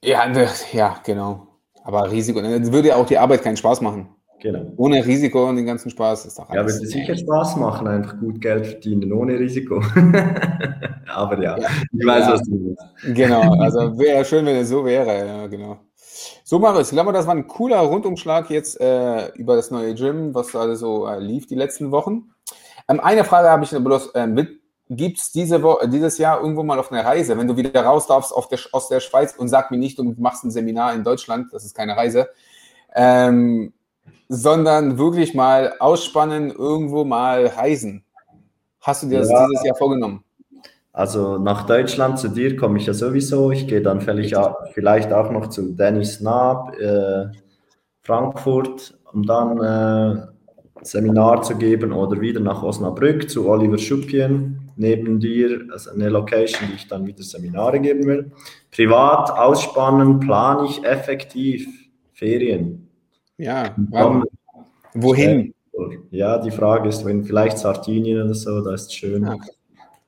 Ja, 0.05 0.31
ja, 0.73 0.97
genau. 1.05 1.47
Aber 1.85 2.11
Risiko, 2.11 2.41
dann 2.41 2.73
würde 2.73 2.89
ja 2.89 2.97
auch 2.97 3.07
die 3.07 3.19
Arbeit 3.19 3.43
keinen 3.43 3.57
Spaß 3.57 3.81
machen. 3.81 4.09
Genau. 4.41 4.73
Ohne 4.77 5.07
Risiko 5.07 5.49
und 5.49 5.57
den 5.57 5.67
ganzen 5.67 5.91
Spaß 5.91 6.27
ist 6.27 6.39
doch 6.39 6.51
alles. 6.51 6.75
Ja, 6.75 6.81
würde 6.81 6.87
sicher 6.87 7.17
Spaß 7.17 7.57
machen, 7.57 7.87
einfach 7.87 8.19
gut 8.19 8.41
Geld 8.41 8.67
verdienen 8.67 9.13
ohne 9.13 9.39
Risiko. 9.39 9.81
Aber 11.15 11.41
ja, 11.41 11.57
ja, 11.57 11.69
ich 11.93 12.07
weiß, 12.07 12.27
ja. 12.27 12.33
was 12.33 12.43
du 12.43 12.51
willst. 12.51 13.17
Genau, 13.17 13.55
also 13.61 13.97
wäre 13.99 14.25
schön, 14.25 14.45
wenn 14.45 14.57
es 14.57 14.69
so 14.69 14.85
wäre, 14.85 15.27
ja, 15.27 15.47
genau. 15.47 15.79
So, 16.43 16.59
Marius, 16.59 16.89
ich 16.89 16.97
glaube, 16.97 17.13
das 17.13 17.27
war 17.27 17.35
ein 17.35 17.47
cooler 17.47 17.79
Rundumschlag 17.79 18.51
jetzt 18.51 18.81
äh, 18.81 19.29
über 19.35 19.55
das 19.55 19.71
neue 19.71 19.95
Gym, 19.95 20.35
was 20.35 20.55
alles 20.57 20.81
so 20.81 21.07
äh, 21.07 21.21
lief 21.21 21.47
die 21.47 21.55
letzten 21.55 21.93
Wochen. 21.93 22.33
Ähm, 22.89 22.99
eine 22.99 23.23
Frage 23.23 23.49
habe 23.49 23.63
ich 23.63 23.71
bloß, 23.71 24.11
ähm, 24.17 24.35
gibt 24.89 25.19
es 25.19 25.33
diese 25.33 25.63
dieses 25.87 26.19
Jahr 26.19 26.41
irgendwo 26.41 26.63
mal 26.63 26.79
auf 26.79 26.93
einer 26.93 27.05
Reise, 27.05 27.39
wenn 27.39 27.49
du 27.49 27.57
wieder 27.57 27.83
raus 27.83 28.07
darfst 28.07 28.33
der, 28.51 28.59
aus 28.73 28.89
der 28.89 29.01
Schweiz 29.01 29.35
und 29.37 29.49
sag 29.49 29.71
mir 29.71 29.79
nicht, 29.79 29.99
du 29.99 30.15
machst 30.19 30.45
ein 30.45 30.51
Seminar 30.51 30.95
in 30.95 31.05
Deutschland, 31.05 31.53
das 31.53 31.65
ist 31.65 31.75
keine 31.75 31.97
Reise, 31.97 32.29
ähm, 32.95 33.73
sondern 34.29 34.99
wirklich 34.99 35.35
mal 35.35 35.75
ausspannen, 35.79 36.51
irgendwo 36.51 37.05
mal 37.05 37.47
reisen. 37.47 38.05
Hast 38.81 39.03
du 39.03 39.09
dir 39.09 39.21
das 39.21 39.31
ja. 39.31 39.47
dieses 39.47 39.65
Jahr 39.65 39.77
vorgenommen? 39.77 40.25
Also 40.93 41.39
nach 41.39 41.67
Deutschland 41.67 42.19
zu 42.19 42.29
dir 42.29 42.57
komme 42.57 42.79
ich 42.79 42.87
ja 42.87 42.93
sowieso. 42.93 43.51
Ich 43.51 43.67
gehe 43.67 43.81
dann 43.81 44.03
vielleicht 44.03 44.37
auch 44.37 45.31
noch 45.31 45.49
zu 45.49 45.73
Dennis 45.73 46.21
Naab, 46.21 46.79
äh, 46.79 47.27
Frankfurt, 48.03 48.99
um 49.13 49.23
dann 49.23 49.59
äh, 49.59 50.27
Seminar 50.83 51.43
zu 51.43 51.57
geben 51.57 51.93
oder 51.93 52.21
wieder 52.21 52.41
nach 52.41 52.63
Osnabrück 52.63 53.31
zu 53.31 53.49
Oliver 53.49 53.79
Schuppien 53.79 54.62
neben 54.77 55.21
dir, 55.21 55.67
also 55.71 55.91
eine 55.91 56.09
Location, 56.09 56.69
die 56.69 56.77
ich 56.77 56.89
dann 56.89 57.07
wieder 57.07 57.23
Seminare 57.23 57.81
geben 57.81 58.07
will. 58.07 58.33
Privat 58.71 59.31
ausspannen 59.31 60.21
plane 60.21 60.69
ich 60.69 60.85
effektiv 60.85 61.69
Ferien. 62.13 62.89
Ja, 63.37 63.75
dann, 63.77 64.25
wohin? 64.95 65.55
Ja, 66.11 66.39
die 66.39 66.51
Frage 66.51 66.89
ist, 66.89 67.05
wenn 67.05 67.25
vielleicht 67.25 67.59
Sardinien 67.59 68.23
oder 68.23 68.35
so, 68.35 68.61
da 68.61 68.75
ist 68.75 68.95
schön. 68.95 69.25
Ja. 69.25 69.37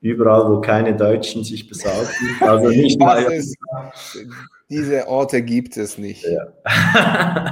Überall, 0.01 0.49
wo 0.51 0.61
keine 0.61 0.95
Deutschen 0.95 1.43
sich 1.43 1.67
besaufen. 1.67 2.27
Also 2.39 2.69
nicht 2.69 2.99
mal. 2.99 3.23
Ist, 3.23 3.57
diese 4.69 5.07
Orte 5.07 5.41
gibt 5.41 5.77
es 5.77 5.97
nicht. 5.97 6.23
Ja. 6.23 7.51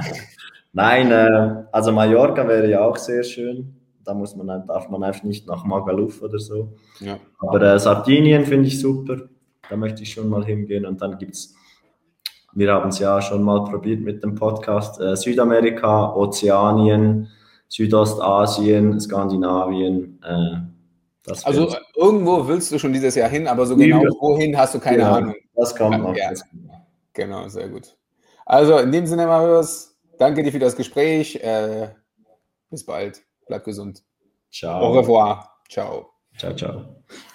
Nein, 0.72 1.10
äh, 1.10 1.64
also 1.72 1.92
Mallorca 1.92 2.46
wäre 2.46 2.68
ja 2.68 2.84
auch 2.84 2.96
sehr 2.96 3.22
schön. 3.22 3.74
Da 4.04 4.14
muss 4.14 4.36
man, 4.36 4.66
darf 4.66 4.88
man 4.88 5.02
einfach 5.02 5.24
nicht 5.24 5.46
nach 5.46 5.64
Magaluf 5.64 6.22
oder 6.22 6.38
so. 6.38 6.74
Ja. 7.00 7.18
Aber 7.38 7.60
äh, 7.62 7.78
Sardinien 7.78 8.44
finde 8.44 8.68
ich 8.68 8.80
super. 8.80 9.16
Da 9.68 9.76
möchte 9.76 10.02
ich 10.02 10.12
schon 10.12 10.28
mal 10.28 10.44
hingehen. 10.44 10.84
Und 10.84 11.00
dann 11.00 11.18
gibt 11.18 11.34
es 11.34 11.54
wir 12.54 12.72
haben 12.72 12.90
es 12.90 13.00
ja 13.00 13.20
schon 13.20 13.42
mal 13.42 13.64
probiert 13.64 14.00
mit 14.00 14.22
dem 14.22 14.36
Podcast. 14.36 15.00
Äh, 15.00 15.16
Südamerika, 15.16 16.14
Ozeanien, 16.14 17.28
Südostasien, 17.68 19.00
Skandinavien. 19.00 20.20
Äh, 20.24 21.32
also 21.42 21.68
äh, 21.68 21.76
irgendwo 21.96 22.46
willst 22.46 22.70
du 22.70 22.78
schon 22.78 22.92
dieses 22.92 23.16
Jahr 23.16 23.28
hin, 23.28 23.48
aber 23.48 23.66
so 23.66 23.76
genau 23.76 24.02
Über. 24.02 24.10
wohin 24.20 24.56
hast 24.56 24.74
du 24.74 24.78
keine 24.78 24.98
genau, 24.98 25.14
Ahnung. 25.14 25.34
Das 25.56 25.74
kommt 25.74 26.00
noch. 26.00 26.14
Ja. 26.16 26.30
Genau, 27.12 27.48
sehr 27.48 27.68
gut. 27.68 27.96
Also 28.46 28.78
in 28.78 28.92
dem 28.92 29.06
Sinne, 29.06 29.26
Marius, 29.26 29.96
danke 30.18 30.42
dir 30.42 30.52
für 30.52 30.58
das 30.58 30.76
Gespräch. 30.76 31.36
Äh, 31.36 31.88
bis 32.70 32.84
bald. 32.84 33.22
Bleib 33.46 33.64
gesund. 33.64 34.02
Ciao. 34.50 34.82
Au 34.82 34.92
revoir. 34.92 35.60
Ciao. 35.68 36.10
Ciao, 36.36 36.54
ciao. 36.54 37.04